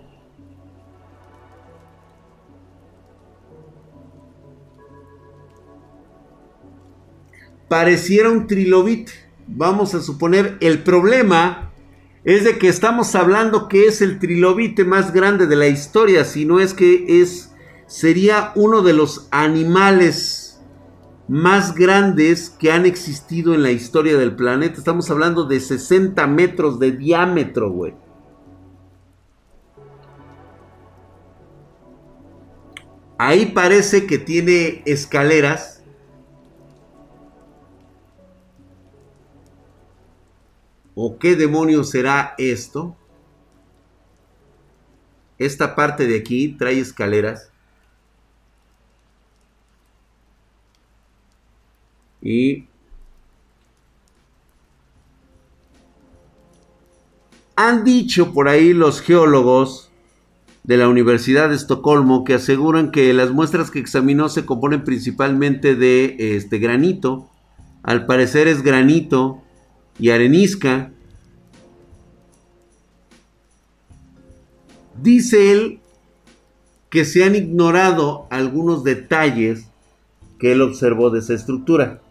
[7.71, 9.13] pareciera un trilobite.
[9.47, 11.71] Vamos a suponer, el problema
[12.25, 16.43] es de que estamos hablando que es el trilobite más grande de la historia, si
[16.43, 17.53] no es que es
[17.87, 20.40] sería uno de los animales
[21.31, 24.77] más grandes que han existido en la historia del planeta.
[24.77, 27.93] Estamos hablando de 60 metros de diámetro, güey.
[33.17, 35.81] Ahí parece que tiene escaleras.
[40.93, 42.97] ¿O qué demonios será esto?
[45.37, 47.50] Esta parte de aquí trae escaleras.
[52.21, 52.65] Y
[57.55, 59.91] han dicho por ahí los geólogos
[60.63, 65.75] de la Universidad de Estocolmo que aseguran que las muestras que examinó se componen principalmente
[65.75, 67.29] de este granito.
[67.83, 69.41] Al parecer es granito
[69.99, 70.91] y arenisca.
[75.01, 75.79] Dice él
[76.89, 79.65] que se han ignorado algunos detalles
[80.37, 82.01] que él observó de esa estructura.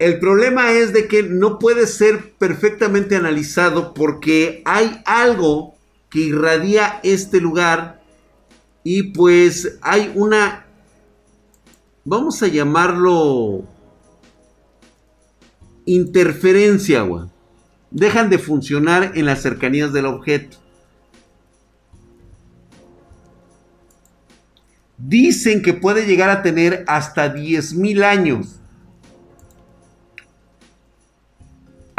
[0.00, 5.74] El problema es de que no puede ser perfectamente analizado porque hay algo
[6.08, 8.02] que irradia este lugar
[8.82, 10.64] y pues hay una,
[12.02, 13.64] vamos a llamarlo
[15.84, 17.26] interferencia, güey.
[17.90, 20.56] Dejan de funcionar en las cercanías del objeto.
[24.96, 28.59] Dicen que puede llegar a tener hasta 10.000 años.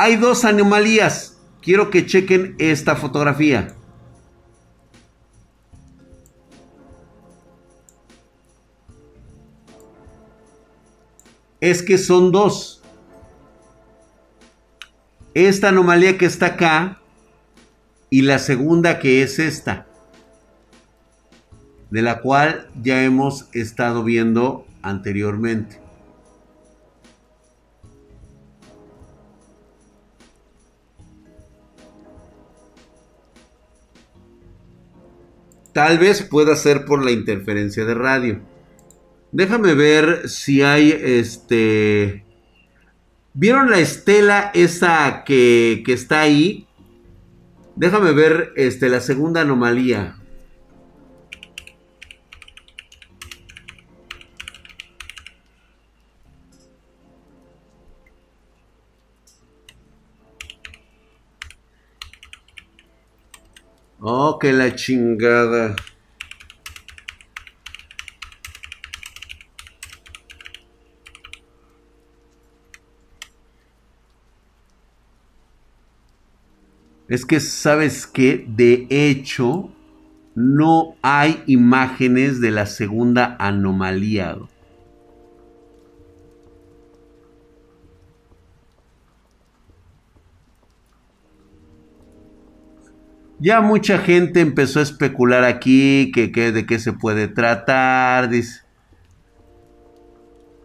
[0.03, 1.37] Hay dos anomalías.
[1.61, 3.75] Quiero que chequen esta fotografía.
[11.59, 12.81] Es que son dos.
[15.35, 16.99] Esta anomalía que está acá
[18.09, 19.85] y la segunda que es esta.
[21.91, 25.79] De la cual ya hemos estado viendo anteriormente.
[35.73, 38.41] Tal vez pueda ser por la interferencia de radio.
[39.31, 42.25] Déjame ver si hay este...
[43.33, 46.67] ¿Vieron la estela esa que, que está ahí?
[47.77, 50.20] Déjame ver este, la segunda anomalía.
[64.03, 65.75] Oh, que la chingada.
[77.07, 79.69] Es que, ¿sabes que De hecho,
[80.33, 84.35] no hay imágenes de la segunda anomalía.
[93.41, 98.29] Ya mucha gente empezó a especular aquí que, de qué se puede tratar.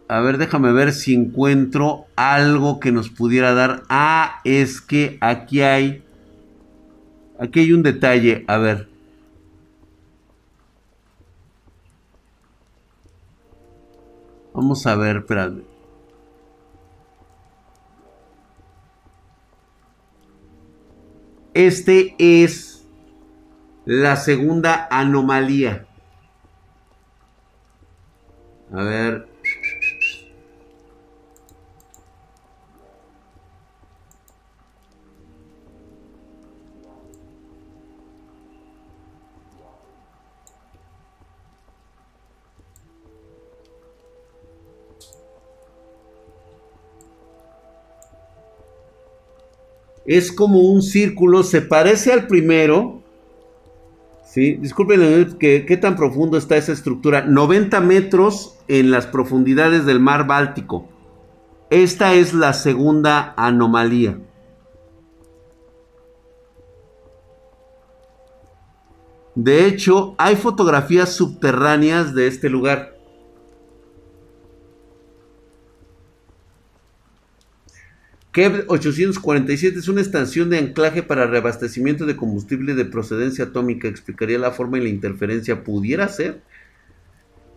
[0.07, 3.81] A ver, déjame ver si encuentro algo que nos pudiera dar.
[3.89, 6.03] Ah, es que aquí hay.
[7.39, 8.45] Aquí hay un detalle.
[8.47, 8.87] A ver.
[14.53, 15.76] Vamos a ver, espérame.
[21.57, 22.85] Este es
[23.83, 25.87] la segunda anomalía.
[28.71, 29.27] A ver.
[50.07, 53.03] Es como un círculo, se parece al primero.
[54.25, 54.53] ¿sí?
[54.53, 57.25] Disculpen, ¿qué, ¿qué tan profundo está esa estructura?
[57.25, 60.87] 90 metros en las profundidades del mar Báltico.
[61.69, 64.17] Esta es la segunda anomalía.
[69.35, 72.96] De hecho, hay fotografías subterráneas de este lugar.
[78.37, 83.87] KEV 847 es una estación de anclaje para reabastecimiento de combustible de procedencia atómica.
[83.87, 85.63] Explicaría la forma y la interferencia.
[85.63, 86.43] ¿Pudiera ser?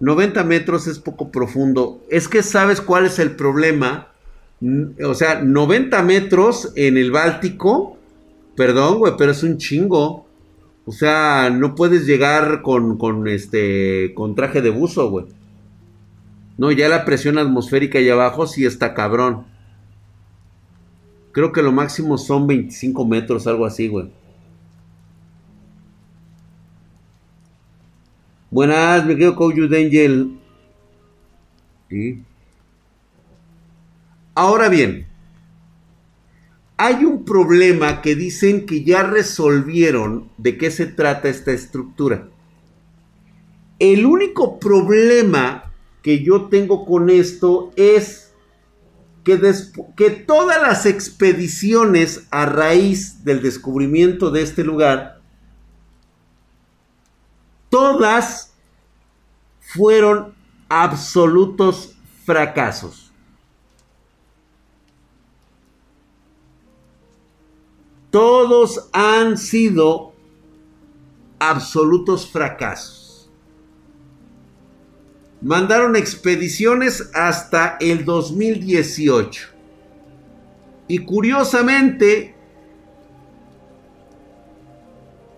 [0.01, 2.03] 90 metros es poco profundo.
[2.09, 4.15] Es que sabes cuál es el problema.
[5.05, 7.99] O sea, 90 metros en el Báltico.
[8.57, 10.27] Perdón, güey, pero es un chingo.
[10.87, 15.27] O sea, no puedes llegar con, con este con traje de buzo, güey.
[16.57, 19.45] No, ya la presión atmosférica allá abajo sí está cabrón.
[21.33, 24.11] Creo que lo máximo son 25 metros, algo así, güey.
[28.51, 30.37] Buenas, me quedo con Angel.
[34.35, 35.07] Ahora bien,
[36.77, 42.29] hay un problema que dicen que ya resolvieron de qué se trata esta estructura.
[43.79, 45.73] El único problema
[46.03, 48.30] que yo tengo con esto es
[49.25, 49.41] que,
[49.97, 55.21] que todas las expediciones a raíz del descubrimiento de este lugar
[57.71, 58.53] todas
[59.61, 60.35] fueron
[60.69, 63.11] absolutos fracasos.
[68.11, 70.13] Todos han sido
[71.39, 73.00] absolutos fracasos.
[75.41, 79.49] Mandaron expediciones hasta el 2018.
[80.87, 82.35] Y curiosamente,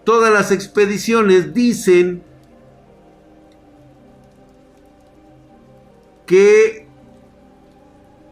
[0.05, 2.23] todas las expediciones dicen
[6.27, 6.87] que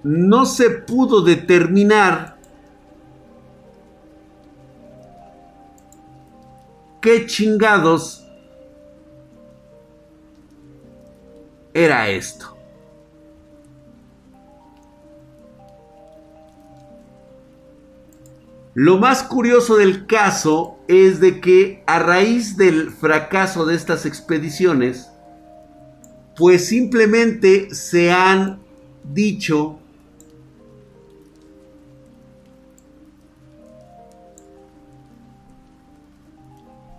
[0.02, 2.36] no se pudo determinar
[7.00, 8.26] qué chingados
[11.74, 12.56] era esto.
[18.74, 25.10] Lo más curioso del caso es de que a raíz del fracaso de estas expediciones,
[26.36, 28.60] pues simplemente se han
[29.04, 29.78] dicho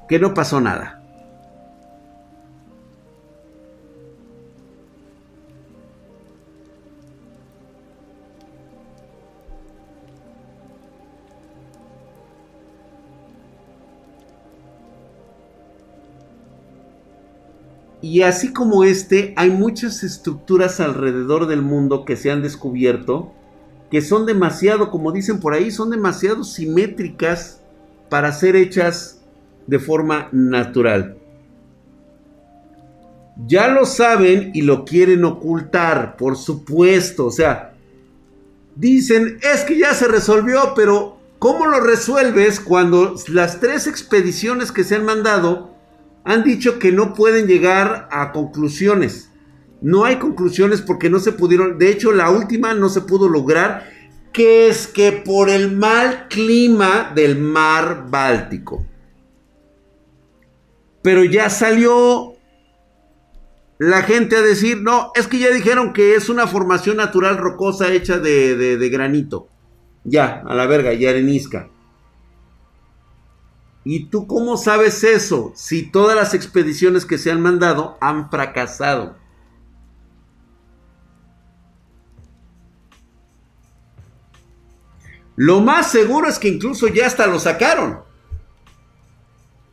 [0.08, 1.01] que no pasó nada.
[18.02, 23.34] Y así como este, hay muchas estructuras alrededor del mundo que se han descubierto
[23.92, 27.62] que son demasiado, como dicen por ahí, son demasiado simétricas
[28.10, 29.22] para ser hechas
[29.68, 31.18] de forma natural.
[33.46, 37.26] Ya lo saben y lo quieren ocultar, por supuesto.
[37.26, 37.74] O sea,
[38.76, 44.86] dicen, es que ya se resolvió, pero ¿cómo lo resuelves cuando las tres expediciones que
[44.86, 45.71] se han mandado
[46.24, 49.32] han dicho que no pueden llegar a conclusiones.
[49.82, 53.90] No hay conclusiones porque no se pudieron, de hecho la última no se pudo lograr,
[54.32, 58.86] que es que por el mal clima del mar Báltico.
[61.02, 62.36] Pero ya salió
[63.80, 67.92] la gente a decir, no, es que ya dijeron que es una formación natural rocosa
[67.92, 69.48] hecha de, de granito.
[70.04, 71.70] Ya, a la verga, y arenisca.
[73.84, 79.18] ¿Y tú cómo sabes eso si todas las expediciones que se han mandado han fracasado?
[85.36, 88.02] Lo más seguro es que incluso ya hasta lo sacaron.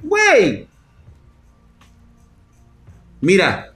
[0.03, 0.67] Güey.
[3.21, 3.75] Mira.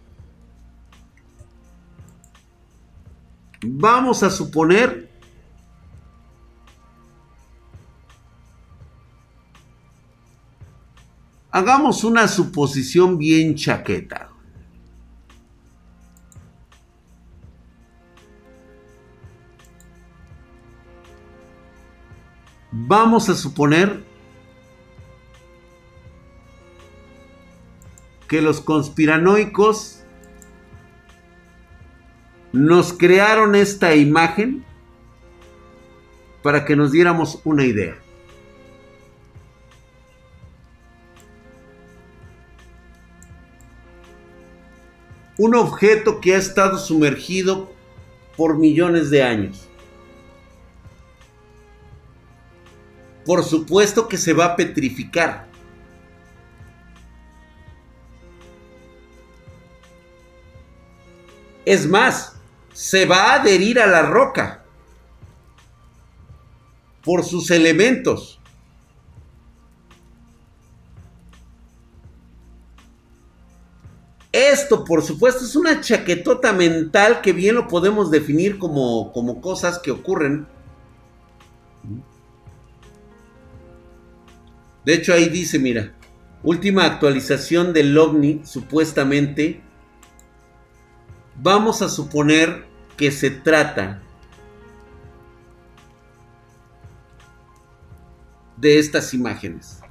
[3.64, 5.11] Vamos a suponer
[11.54, 14.30] Hagamos una suposición bien chaqueta.
[22.70, 24.02] Vamos a suponer
[28.26, 30.02] que los conspiranoicos
[32.54, 34.64] nos crearon esta imagen
[36.42, 38.01] para que nos diéramos una idea.
[45.38, 47.72] Un objeto que ha estado sumergido
[48.36, 49.68] por millones de años.
[53.24, 55.46] Por supuesto que se va a petrificar.
[61.64, 62.34] Es más,
[62.72, 64.64] se va a adherir a la roca
[67.04, 68.41] por sus elementos.
[74.32, 79.78] Esto, por supuesto, es una chaquetota mental que bien lo podemos definir como, como cosas
[79.78, 80.46] que ocurren.
[84.86, 85.92] De hecho, ahí dice, mira,
[86.42, 89.60] última actualización del OVNI, supuestamente.
[91.36, 92.64] Vamos a suponer
[92.96, 94.00] que se trata
[98.56, 99.81] de estas imágenes.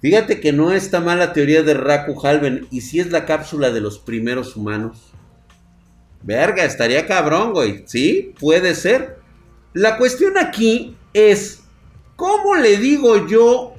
[0.00, 2.66] Fíjate que no está mal la teoría de Raku Halven.
[2.70, 5.12] ¿Y si es la cápsula de los primeros humanos?
[6.22, 7.84] Verga, estaría cabrón, güey.
[7.86, 9.18] Sí, puede ser.
[9.74, 11.60] La cuestión aquí es,
[12.16, 13.74] ¿cómo le digo yo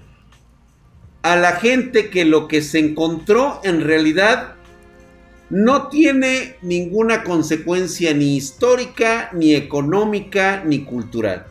[1.24, 4.56] a la gente que lo que se encontró en realidad
[5.50, 11.51] no tiene ninguna consecuencia ni histórica, ni económica, ni cultural?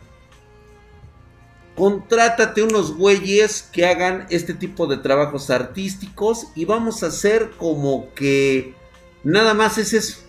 [1.75, 8.13] Contrátate unos güeyes que hagan este tipo de trabajos artísticos y vamos a hacer como
[8.13, 8.75] que
[9.23, 10.19] nada más es eso.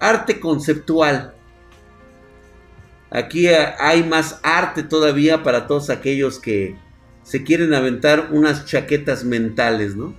[0.00, 1.34] Arte conceptual.
[3.10, 6.76] Aquí hay más arte todavía para todos aquellos que
[7.22, 10.14] se quieren aventar unas chaquetas mentales, ¿no?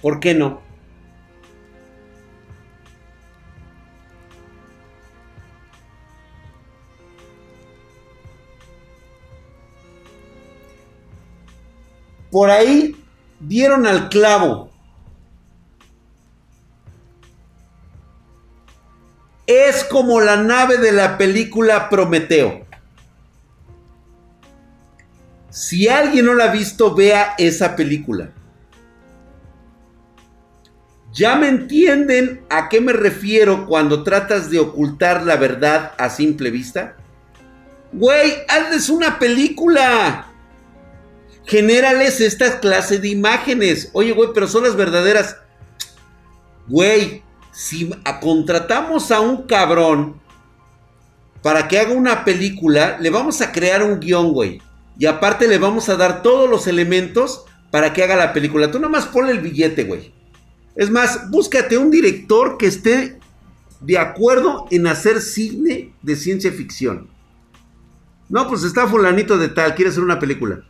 [0.00, 0.67] ¿Por qué no?
[12.30, 12.96] Por ahí
[13.40, 14.70] dieron al clavo.
[19.46, 22.66] Es como la nave de la película Prometeo.
[25.48, 28.30] Si alguien no la ha visto, vea esa película.
[31.12, 36.50] ¿Ya me entienden a qué me refiero cuando tratas de ocultar la verdad a simple
[36.50, 36.96] vista?
[37.92, 40.26] Güey, hazles una película
[41.48, 43.90] genérales esta clase de imágenes.
[43.94, 45.36] Oye, güey, pero son las verdaderas.
[46.68, 47.22] Güey,
[47.52, 47.90] si
[48.20, 50.20] contratamos a un cabrón
[51.42, 54.60] para que haga una película, le vamos a crear un guion, güey.
[54.98, 58.70] Y aparte le vamos a dar todos los elementos para que haga la película.
[58.70, 60.12] Tú nomás ponle el billete, güey.
[60.76, 63.18] Es más, búscate un director que esté
[63.80, 67.08] de acuerdo en hacer cine de ciencia ficción.
[68.28, 70.62] No, pues está fulanito de tal, quiere hacer una película.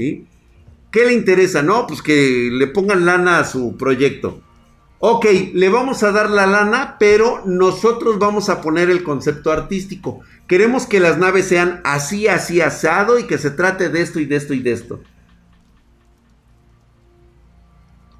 [0.00, 1.62] ¿Qué le interesa?
[1.62, 4.42] No, pues que le pongan lana a su proyecto.
[4.98, 5.24] Ok,
[5.54, 10.20] le vamos a dar la lana, pero nosotros vamos a poner el concepto artístico.
[10.46, 14.26] Queremos que las naves sean así, así, asado y que se trate de esto y
[14.26, 15.00] de esto y de esto.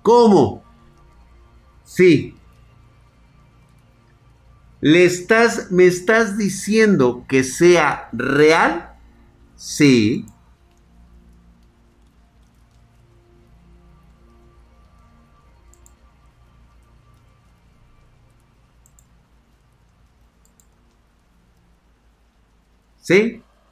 [0.03, 0.65] ¿Cómo?
[1.85, 2.35] Sí.
[4.81, 8.95] ¿Le estás, me estás diciendo que sea real?
[9.57, 10.25] Sí.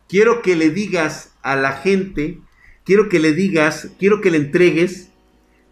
[0.08, 2.40] Quiero que le digas a la gente,
[2.84, 5.10] quiero que le digas, quiero que le entregues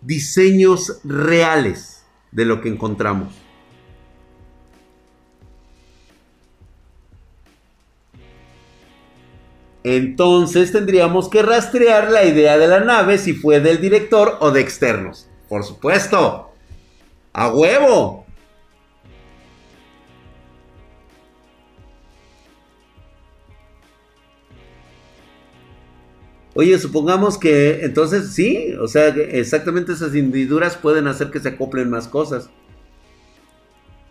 [0.03, 3.35] diseños reales de lo que encontramos.
[9.83, 14.61] Entonces tendríamos que rastrear la idea de la nave si fue del director o de
[14.61, 15.29] externos.
[15.49, 16.53] Por supuesto.
[17.33, 18.26] A huevo.
[26.59, 31.91] Oye, supongamos que entonces sí, o sea, exactamente esas hendiduras pueden hacer que se acoplen
[31.91, 32.49] más cosas.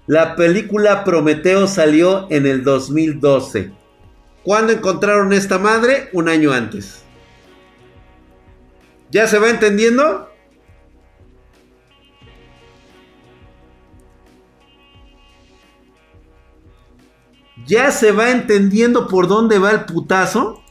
[0.06, 3.72] La película Prometeo salió en el 2012.
[4.43, 6.10] ¿Cuándo encontraron esta madre?
[6.14, 7.04] Un año antes.
[9.10, 10.30] ¿Ya se va entendiendo?
[17.66, 20.62] ¿Ya se va entendiendo por dónde va el putazo?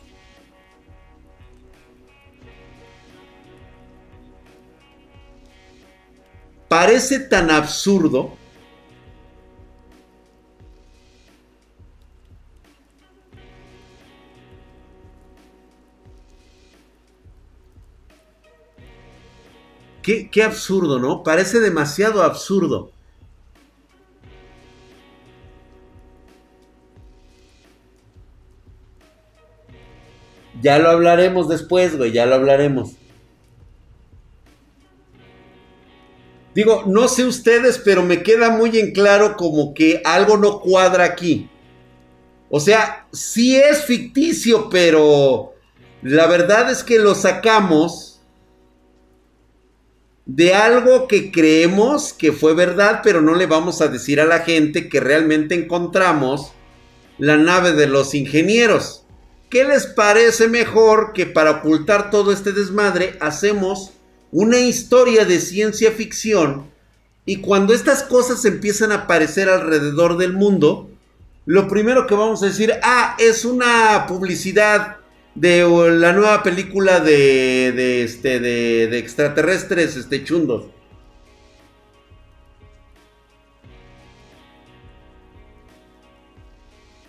[6.75, 8.33] Parece tan absurdo
[20.03, 21.23] Qué, qué, absurdo, ¿no?
[21.23, 22.91] Parece demasiado absurdo.
[30.61, 32.97] Ya lo hablaremos después, güey, ya lo hablaremos.
[36.55, 41.05] Digo, no sé ustedes, pero me queda muy en claro como que algo no cuadra
[41.05, 41.51] aquí.
[42.49, 45.55] O sea, sí es ficticio, pero
[46.03, 48.21] la verdad es que lo sacamos
[50.27, 54.41] de algo que creemos que fue verdad, pero no le vamos a decir a la
[54.41, 56.53] gente que realmente encontramos
[57.19, 59.05] la nave de los ingenieros.
[59.51, 63.94] ¿Qué les parece mejor que para ocultar todo este desmadre hacemos
[64.35, 66.67] una historia de ciencia ficción
[67.25, 70.91] y cuando estas cosas empiezan a aparecer alrededor del mundo,
[71.47, 74.97] lo primero que vamos a decir, ah, es una publicidad
[75.37, 75.63] de
[75.93, 80.65] la nueva película de, de este, de, extraterrestres este, chundos.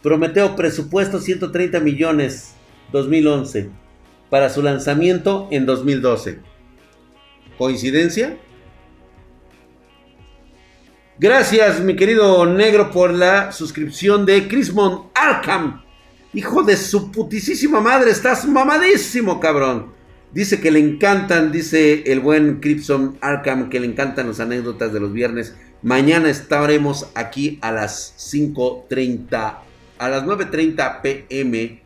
[0.03, 2.53] Prometeo presupuesto 130 millones
[2.91, 3.71] 2011
[4.29, 6.54] para su lanzamiento en 2012.
[7.57, 8.37] ¿Coincidencia?
[11.17, 15.81] Gracias, mi querido negro, por la suscripción de Crismon Arkham.
[16.33, 19.93] Hijo de su putisísima madre, estás mamadísimo, cabrón.
[20.33, 24.99] Dice que le encantan, dice el buen Crimson Arkham, que le encantan las anécdotas de
[24.99, 25.55] los viernes.
[25.81, 29.57] Mañana estaremos aquí a las 5.30,
[29.97, 31.81] a las 9.30 pm,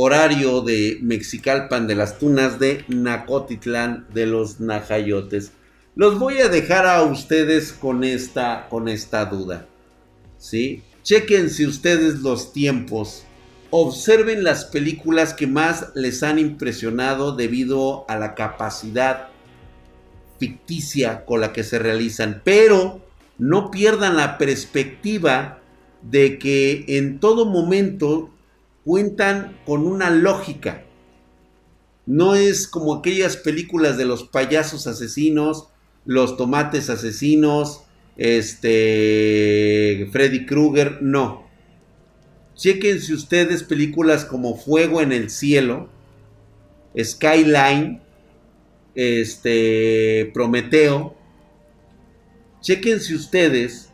[0.00, 5.52] horario de Mexicalpan de las Tunas de Nacotitlán de los Najayotes.
[5.94, 9.66] Los voy a dejar a ustedes con esta, con esta duda.
[10.38, 10.82] ¿Sí?
[11.02, 13.24] Chequense ustedes los tiempos
[13.70, 19.28] observen las películas que más les han impresionado debido a la capacidad
[20.38, 23.00] ficticia con la que se realizan, pero
[23.38, 25.60] no pierdan la perspectiva
[26.02, 28.30] de que en todo momento
[28.88, 30.82] cuentan con una lógica.
[32.06, 35.68] No es como aquellas películas de los payasos asesinos,
[36.06, 37.82] los tomates asesinos,
[38.16, 41.46] este Freddy Krueger, no
[42.54, 45.90] Chequense ustedes películas como Fuego en el Cielo,
[46.98, 48.00] Skyline,
[48.94, 51.14] este, Prometeo.
[52.62, 53.87] Chequense ustedes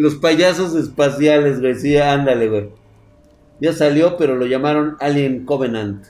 [0.00, 1.74] los payasos espaciales, güey.
[1.74, 2.70] Sí, ándale, güey.
[3.60, 6.06] Ya salió, pero lo llamaron Alien Covenant.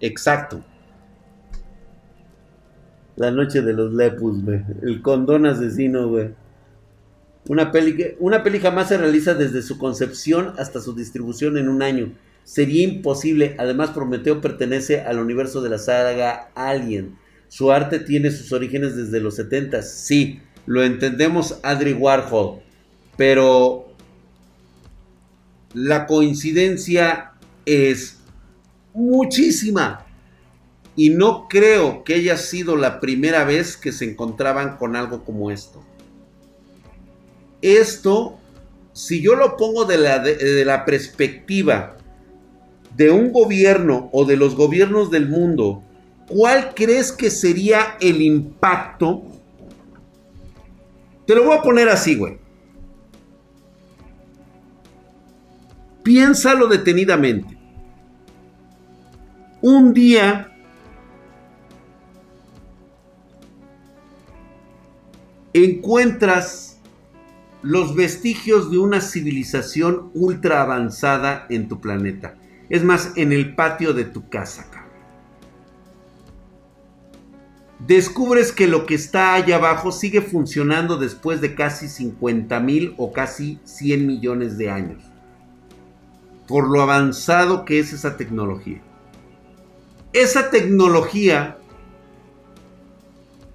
[0.00, 0.64] Exacto.
[3.16, 4.62] La noche de los lepus, güey.
[4.82, 6.30] El condón asesino, güey.
[7.48, 11.82] Una peli, una peli jamás se realiza desde su concepción hasta su distribución en un
[11.82, 12.12] año.
[12.44, 13.54] Sería imposible.
[13.58, 17.16] Además, Prometeo pertenece al universo de la saga Alien.
[17.48, 19.82] Su arte tiene sus orígenes desde los 70.
[19.82, 22.60] Sí, lo entendemos, Adri Warhol.
[23.16, 23.88] Pero
[25.74, 27.32] la coincidencia
[27.66, 28.18] es
[28.94, 30.06] muchísima.
[30.94, 35.50] Y no creo que haya sido la primera vez que se encontraban con algo como
[35.50, 35.84] esto
[37.62, 38.38] esto,
[38.92, 41.96] si yo lo pongo de la, de, la perspectiva
[42.96, 45.82] de un gobierno o de los gobiernos del mundo,
[46.28, 49.22] ¿cuál crees que sería el impacto?
[51.28, 52.38] Te lo voy a poner así, güey.
[56.02, 57.58] Piénsalo detenidamente.
[59.60, 60.50] Un día
[65.52, 66.80] encuentras
[67.60, 72.36] los vestigios de una civilización ultra avanzada en tu planeta.
[72.70, 74.87] Es más, en el patio de tu casa.
[77.78, 83.12] Descubres que lo que está allá abajo sigue funcionando después de casi 50 mil o
[83.12, 85.02] casi 100 millones de años.
[86.48, 88.82] Por lo avanzado que es esa tecnología.
[90.12, 91.58] Esa tecnología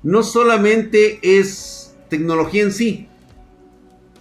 [0.04, 3.08] no solamente es tecnología en sí,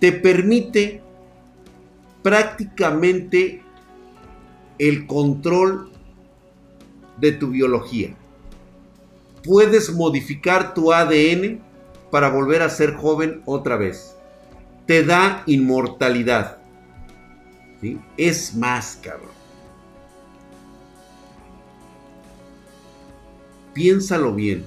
[0.01, 1.03] te permite
[2.23, 3.63] prácticamente
[4.79, 5.93] el control
[7.19, 8.17] de tu biología.
[9.45, 11.61] Puedes modificar tu ADN
[12.11, 14.17] para volver a ser joven otra vez.
[14.87, 16.59] Te da inmortalidad.
[18.17, 19.31] Es más, cabrón.
[23.75, 24.65] Piénsalo bien.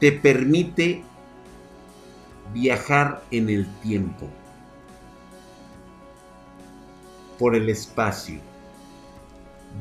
[0.00, 1.04] Te permite
[2.52, 4.28] viajar en el tiempo,
[7.38, 8.40] por el espacio,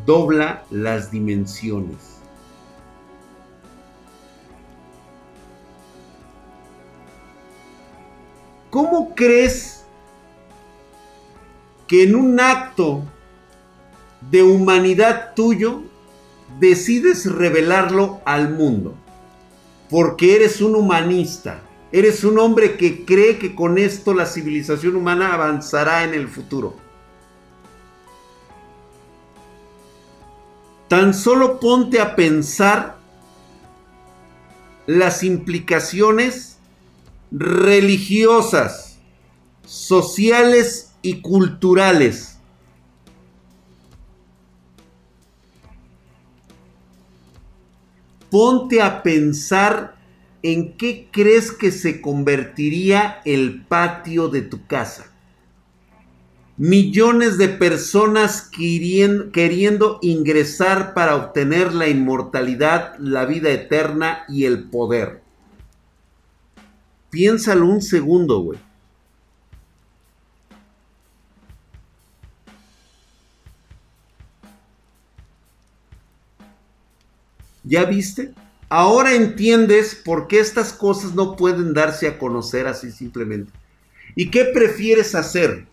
[0.05, 1.97] dobla las dimensiones.
[8.69, 9.85] ¿Cómo crees
[11.87, 13.03] que en un acto
[14.29, 15.83] de humanidad tuyo
[16.59, 18.95] decides revelarlo al mundo.
[19.89, 21.61] Porque eres un humanista.
[21.91, 26.75] Eres un hombre que cree que con esto la civilización humana avanzará en el futuro.
[30.87, 32.97] Tan solo ponte a pensar
[34.85, 36.57] las implicaciones
[37.31, 38.97] religiosas,
[39.65, 42.37] sociales y culturales
[48.29, 49.95] ponte a pensar
[50.43, 55.06] en qué crees que se convertiría el patio de tu casa.
[56.57, 65.21] Millones de personas queriendo, ingresar para obtener la inmortalidad, la vida eterna y el poder.
[67.11, 68.59] Piénsalo un segundo, güey.
[77.63, 78.33] ¿Ya viste?
[78.67, 83.53] Ahora entiendes por qué estas cosas no pueden darse a conocer así simplemente.
[84.15, 85.67] ¿Y qué prefieres hacer?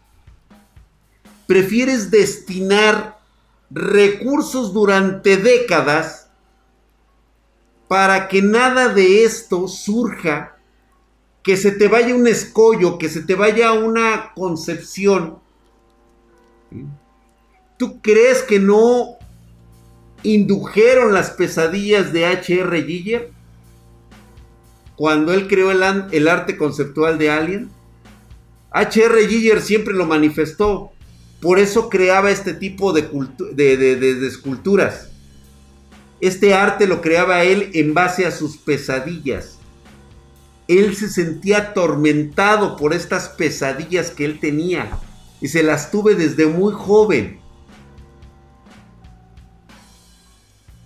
[1.47, 3.19] ¿Prefieres destinar
[3.71, 6.29] recursos durante décadas
[7.89, 10.57] para que nada de esto surja,
[11.43, 15.39] que se te vaya un escollo, que se te vaya una concepción?
[17.77, 19.19] ¿Tú crees que no
[20.25, 22.83] indujeron las pesadillas de H.R.
[22.83, 23.31] Giger
[24.97, 27.71] cuando él creó el, arte conceptual de Alien.
[28.71, 29.29] H.R.
[29.29, 30.93] Giger siempre lo manifestó,
[31.45, 33.03] por eso creaba este tipo de,
[33.55, 35.11] de esculturas.
[36.23, 39.59] Este arte lo creaba él en base a sus pesadillas.
[40.69, 44.99] Él se sentía atormentado por estas pesadillas que él tenía
[45.43, 47.41] y se las tuve desde muy joven.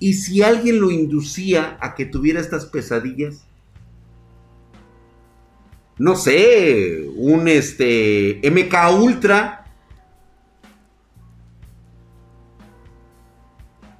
[0.00, 3.44] ¿Y si alguien lo inducía a que tuviera estas pesadillas?
[5.98, 9.57] No sé, un este MK Ultra.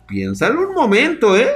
[0.09, 1.55] Piénsalo un momento, ¿eh?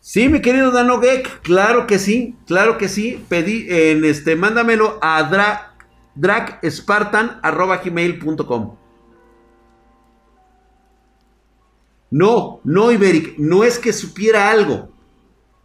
[0.00, 1.02] Sí, mi querido Dano
[1.42, 3.22] claro que sí, claro que sí.
[3.28, 5.74] Pedí en este, mándamelo a dra,
[6.14, 8.78] dragspartan.gmail.com.
[12.10, 14.88] No, no, Iberic, no es que supiera algo,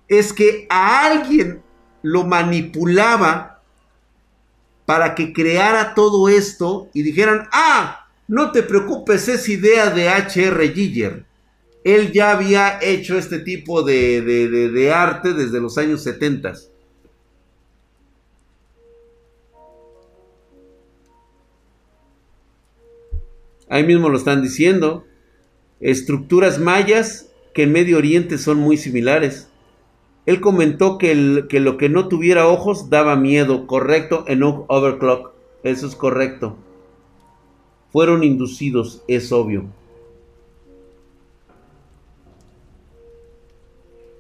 [0.10, 1.64] es que a alguien
[2.02, 3.62] lo manipulaba
[4.86, 8.03] para que creara todo esto y dijeran, ah,
[8.34, 10.70] no te preocupes, es idea de H.R.
[10.70, 11.24] Giger.
[11.84, 16.54] Él ya había hecho este tipo de, arte desde los años 70.
[23.70, 25.06] Ahí mismo lo están diciendo
[25.80, 29.48] estructuras mayas que en Medio Oriente son muy similares.
[30.26, 35.96] Él comentó que, lo que no tuviera ojos daba miedo, correcto, en Overclock, eso es
[35.96, 36.58] correcto.
[37.94, 39.64] Fueron inducidos, es obvio.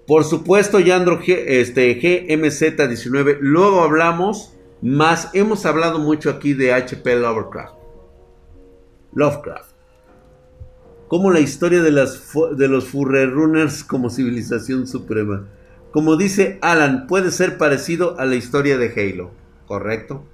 [0.07, 7.15] Por supuesto, Yandro G, este, GMZ19, luego hablamos más, hemos hablado mucho aquí de HP
[7.17, 7.74] Lovecraft.
[9.13, 9.74] Lovecraft
[11.13, 15.47] como la historia de, las, de los Runners como civilización suprema.
[15.91, 19.30] Como dice Alan, puede ser parecido a la historia de Halo,
[19.67, 20.26] ¿correcto?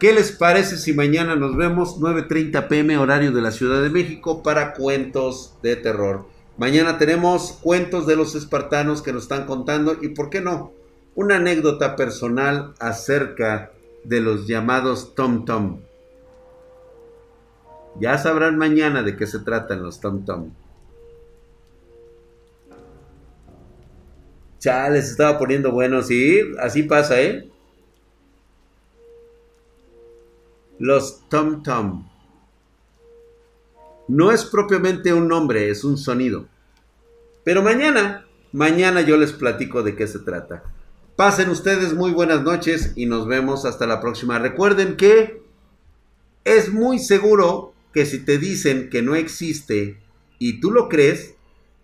[0.00, 4.42] ¿Qué les parece si mañana nos vemos 9.30 pm horario de la Ciudad de México
[4.42, 6.24] para cuentos de terror?
[6.56, 10.72] Mañana tenemos cuentos de los espartanos que nos están contando y, ¿por qué no?
[11.14, 13.72] Una anécdota personal acerca
[14.02, 15.80] de los llamados Tom Tom.
[18.00, 20.54] Ya sabrán mañana de qué se tratan los Tom Tom.
[24.60, 27.50] Chales, les estaba poniendo bueno, sí, así pasa, ¿eh?
[30.80, 32.08] Los Tom Tom.
[34.08, 36.48] No es propiamente un nombre, es un sonido.
[37.44, 40.64] Pero mañana, mañana yo les platico de qué se trata.
[41.16, 44.38] Pasen ustedes muy buenas noches y nos vemos hasta la próxima.
[44.38, 45.42] Recuerden que
[46.44, 50.00] es muy seguro que si te dicen que no existe
[50.38, 51.34] y tú lo crees,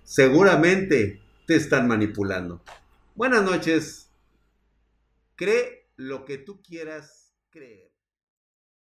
[0.05, 2.63] seguramente te están manipulando.
[3.15, 4.09] Buenas noches.
[5.35, 7.86] Cree lo que tú quieras creer.